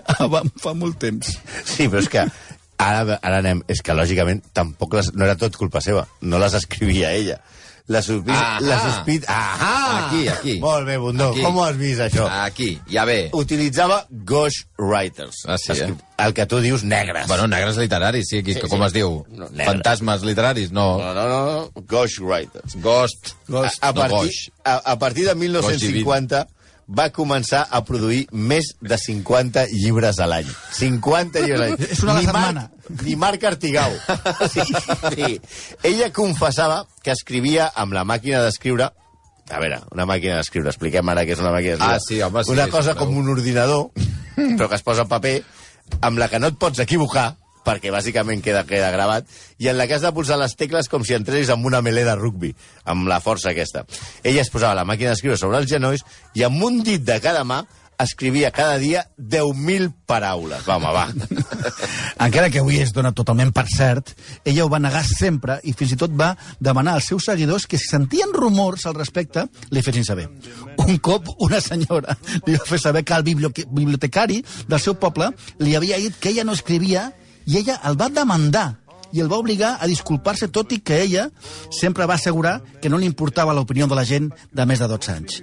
fa 0.64 0.74
molt 0.74 1.00
temps. 1.02 1.38
Sí, 1.64 1.88
però 1.88 2.02
és 2.04 2.12
que 2.12 2.26
ara, 2.78 3.20
ara 3.22 3.42
anem... 3.42 3.64
És 3.70 3.82
que, 3.84 3.96
lògicament, 3.98 4.44
tampoc 4.56 4.98
les, 4.98 5.12
no 5.16 5.26
era 5.28 5.38
tot 5.40 5.56
culpa 5.60 5.82
seva. 5.84 6.06
No 6.22 6.40
les 6.42 6.56
escrivia 6.58 7.14
ella. 7.18 7.40
Les 7.88 8.04
sospit... 8.04 8.34
Ahà. 8.36 8.60
Les 8.60 8.82
sospit... 8.84 9.24
Ahà! 9.32 9.76
Aquí, 10.08 10.26
aquí. 10.28 10.56
Molt 10.60 10.84
bé, 10.90 10.98
Bundó. 11.00 11.30
Aquí. 11.32 11.42
Com 11.46 11.56
ho 11.56 11.64
has 11.64 11.78
vist, 11.80 12.02
això? 12.04 12.26
Aquí, 12.44 12.74
ja 12.92 13.06
ve. 13.08 13.30
Utilitzava 13.32 14.02
ghostwriters. 14.12 15.46
Ah, 15.48 15.58
sí, 15.58 15.72
eh? 15.72 15.94
El 16.18 16.34
que 16.34 16.46
tu 16.46 16.60
dius 16.60 16.84
negres. 16.84 17.28
Bueno, 17.28 17.48
negres 17.48 17.78
literaris, 17.78 18.28
sí, 18.30 18.40
aquí, 18.40 18.54
Sí, 18.58 18.60
com 18.68 18.80
sí. 18.82 18.86
es 18.88 18.94
diu? 18.94 19.26
No. 19.30 19.48
Fantasmes 19.64 20.24
literaris? 20.28 20.72
No. 20.72 20.98
No, 20.98 21.14
no, 21.14 21.28
no. 21.30 21.40
no. 21.46 21.82
Ghostwriters. 21.88 22.76
Ghost. 22.82 23.36
Ghost. 23.48 23.80
A, 23.82 23.90
a, 23.90 23.94
No, 23.94 24.02
partir, 24.02 24.18
Goix. 24.18 24.52
a, 24.66 24.76
a 24.94 25.00
partir 25.00 25.26
de 25.28 25.36
1950 25.36 26.48
va 26.88 27.10
començar 27.12 27.66
a 27.70 27.82
produir 27.84 28.28
més 28.32 28.74
de 28.82 28.98
50 28.98 29.66
llibres 29.74 30.20
a 30.24 30.28
l'any. 30.28 30.48
50 30.72 31.42
llibres 31.44 31.60
a 31.60 31.64
l'any. 31.72 31.88
És 31.92 32.04
una 32.04 32.14
a 32.14 32.16
la 32.16 32.22
setmana. 32.24 32.62
Marc, 32.68 32.77
ni 33.04 33.16
Marc 33.16 33.44
Artigau. 33.44 33.92
Sí, 34.52 34.62
sí. 35.16 35.42
Ella 35.84 36.12
confessava 36.14 36.86
que 37.04 37.12
escrivia 37.16 37.72
amb 37.76 37.94
la 37.98 38.04
màquina 38.08 38.42
d'escriure 38.46 38.92
a 39.48 39.60
veure, 39.64 39.78
una 39.96 40.04
màquina 40.04 40.42
d'escriure, 40.42 40.68
expliquem 40.74 41.08
ara 41.08 41.22
què 41.24 41.32
és 41.38 41.40
una 41.40 41.54
màquina 41.54 41.78
d'escriure. 41.78 41.96
Ah, 41.96 42.04
sí, 42.04 42.18
home, 42.22 42.42
sí, 42.44 42.52
Una 42.52 42.66
cosa 42.68 42.92
sisplau. 42.92 43.08
com 43.08 43.20
un 43.22 43.30
ordinador, 43.32 43.86
però 44.36 44.68
que 44.68 44.76
es 44.76 44.84
posa 44.84 45.06
en 45.06 45.12
paper, 45.14 45.38
amb 46.04 46.20
la 46.20 46.28
que 46.28 46.42
no 46.44 46.50
et 46.52 46.58
pots 46.60 46.82
equivocar, 46.84 47.30
perquè 47.64 47.92
bàsicament 47.92 48.44
queda, 48.44 48.66
queda 48.68 48.90
gravat, 48.92 49.24
i 49.60 49.70
en 49.72 49.78
la 49.80 49.88
que 49.88 49.96
has 49.96 50.04
de 50.04 50.12
pulsar 50.16 50.36
les 50.40 50.56
tecles 50.60 50.88
com 50.92 51.04
si 51.08 51.16
entressis 51.16 51.50
amb 51.56 51.64
una 51.68 51.80
melé 51.84 52.04
de 52.04 52.16
rugby, 52.20 52.52
amb 52.84 53.08
la 53.08 53.22
força 53.24 53.54
aquesta. 53.56 53.86
Ella 54.24 54.44
es 54.44 54.52
posava 54.52 54.76
la 54.76 54.84
màquina 54.88 55.14
d'escriure 55.16 55.40
sobre 55.40 55.60
els 55.64 55.72
genolls 55.72 56.04
i 56.36 56.44
amb 56.48 56.64
un 56.68 56.82
dit 56.84 57.08
de 57.08 57.20
cada 57.24 57.44
mà 57.48 57.62
escrivia 58.00 58.52
cada 58.52 58.78
dia 58.78 59.04
10.000 59.18 59.92
paraules. 60.06 60.64
Va, 60.68 60.78
home, 60.78 60.92
va. 60.94 61.08
Encara 62.26 62.50
que 62.54 62.62
avui 62.62 62.80
es 62.82 62.94
dona 62.94 63.14
totalment 63.18 63.52
per 63.56 63.66
cert, 63.72 64.14
ella 64.46 64.66
ho 64.66 64.72
va 64.72 64.82
negar 64.82 65.04
sempre 65.08 65.60
i 65.64 65.74
fins 65.78 65.96
i 65.96 66.00
tot 66.00 66.14
va 66.18 66.32
demanar 66.60 66.98
als 66.98 67.10
seus 67.12 67.28
seguidors 67.30 67.68
que 67.68 67.80
si 67.82 67.90
sentien 67.90 68.34
rumors 68.34 68.86
al 68.86 68.98
respecte, 68.98 69.48
li 69.74 69.84
fessin 69.86 70.06
saber. 70.08 70.28
Un 70.86 70.98
cop 71.04 71.34
una 71.44 71.62
senyora 71.64 72.18
li 72.46 72.58
va 72.58 72.66
fer 72.68 72.82
saber 72.82 73.04
que 73.04 73.18
el 73.18 73.26
bibliotecari 73.26 74.44
del 74.68 74.82
seu 74.84 74.98
poble 75.02 75.32
li 75.60 75.76
havia 75.76 75.98
dit 76.02 76.18
que 76.20 76.34
ella 76.34 76.46
no 76.48 76.58
escrivia 76.58 77.10
i 77.48 77.58
ella 77.62 77.80
el 77.88 77.98
va 78.00 78.12
demandar 78.14 78.68
i 79.14 79.22
el 79.24 79.30
va 79.32 79.38
obligar 79.40 79.78
a 79.80 79.88
disculpar-se, 79.88 80.48
tot 80.50 80.72
i 80.76 80.80
que 80.80 81.02
ella 81.04 81.30
sempre 81.72 82.06
va 82.06 82.16
assegurar 82.16 82.62
que 82.82 82.90
no 82.90 82.98
li 82.98 83.06
importava 83.06 83.54
l'opinió 83.54 83.88
de 83.88 83.96
la 83.96 84.06
gent 84.06 84.32
de 84.52 84.66
més 84.66 84.80
de 84.80 84.88
12 84.88 85.12
anys. 85.14 85.42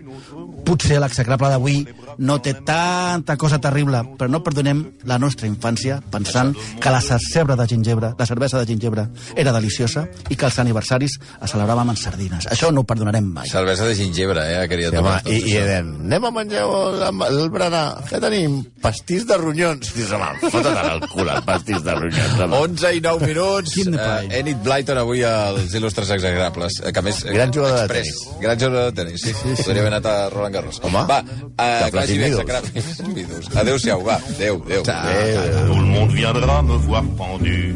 Potser 0.65 0.99
l'execrable 1.01 1.49
d'avui 1.53 1.83
no 2.19 2.39
té 2.41 2.55
tanta 2.65 3.37
cosa 3.37 3.59
terrible, 3.61 4.01
però 4.19 4.29
no 4.31 4.43
perdonem 4.43 4.85
la 5.05 5.19
nostra 5.19 5.47
infància 5.49 5.99
pensant 6.11 6.55
que 6.81 6.91
la 6.93 7.01
cervesa 7.03 7.57
de 7.61 7.67
gingebre, 7.69 8.13
la 8.19 8.27
cervesa 8.27 8.59
de 8.61 8.67
gingebre 8.71 9.09
era 9.37 9.53
deliciosa 9.53 10.07
i 10.31 10.37
que 10.37 10.47
els 10.47 10.59
aniversaris 10.63 11.19
es 11.19 11.51
celebraven 11.51 11.91
amb 11.93 11.99
sardines. 12.01 12.47
Això 12.53 12.71
no 12.73 12.81
ho 12.85 12.89
perdonarem 12.89 13.27
mai. 13.35 13.49
Cervesa 13.49 13.85
de 13.89 13.95
gingebre, 13.99 14.41
eh, 14.45 14.69
queria 14.69 14.91
Sí, 14.91 14.97
home, 14.97 15.09
tomar. 15.09 15.23
i, 15.29 15.41
i 15.53 15.57
Eden, 15.59 15.91
anem 16.07 16.25
a 16.25 16.31
menjar 16.31 16.65
el, 16.65 17.03
el 17.29 17.51
berenar. 17.51 17.85
Què 18.09 18.21
tenim? 18.23 18.61
Pastís 18.85 19.27
de 19.27 19.37
ronyons. 19.41 19.93
Dius, 19.97 20.13
home, 20.17 20.31
fota't 20.53 20.81
el 20.95 21.05
cul, 21.13 21.29
el 21.29 21.43
pastís 21.45 21.83
de 21.85 21.95
ronyons. 21.99 22.41
Home. 22.41 22.57
11 22.71 22.95
i 22.97 23.01
9 23.05 23.27
minuts. 23.27 23.54
Quin 23.63 23.89
Uh, 23.89 23.97
detall. 23.97 24.33
Enid 24.33 24.57
Blyton 24.65 24.99
avui 24.99 25.23
als 25.23 25.73
il·lustres 25.75 26.11
exagrables. 26.11 26.81
Eh, 26.85 26.93
Que 26.93 26.99
a 26.99 27.03
més, 27.03 27.25
eh, 27.25 27.33
Gran 27.33 27.53
jugador 27.53 27.77
de 27.79 27.85
express. 27.85 28.09
tenis. 28.25 28.41
Gran 28.41 28.59
jugador 28.59 28.93
de 28.93 29.05
tenis, 29.05 29.21
sí. 29.23 29.29
sí, 29.33 29.57
sí. 29.57 29.63
Podria 29.63 29.81
haver 29.83 29.93
anat 29.95 30.07
a 30.07 30.31
Roland 30.31 30.55
Garros. 30.55 30.81
Home, 30.83 31.05
va, 31.07 31.21
uh, 31.23 31.85
de 31.85 31.91
que 31.91 31.97
vagi 31.97 32.19
bé, 32.19 32.27
exagrables. 32.27 33.55
Adéu-siau, 33.55 34.03
va. 34.05 34.17
Adéu, 34.17 34.63
adéu. 34.67 34.83
Eh, 34.83 35.67
Tout 35.67 35.79
le 35.81 35.87
monde 35.87 36.13
viendra 36.13 36.63
me 36.63 36.77
voir 36.79 37.05
pendu, 37.17 37.75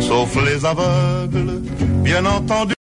sauf 0.00 0.34
les 0.44 0.64
aveugles, 0.64 1.60
bien 2.02 2.24
entendu. 2.26 2.70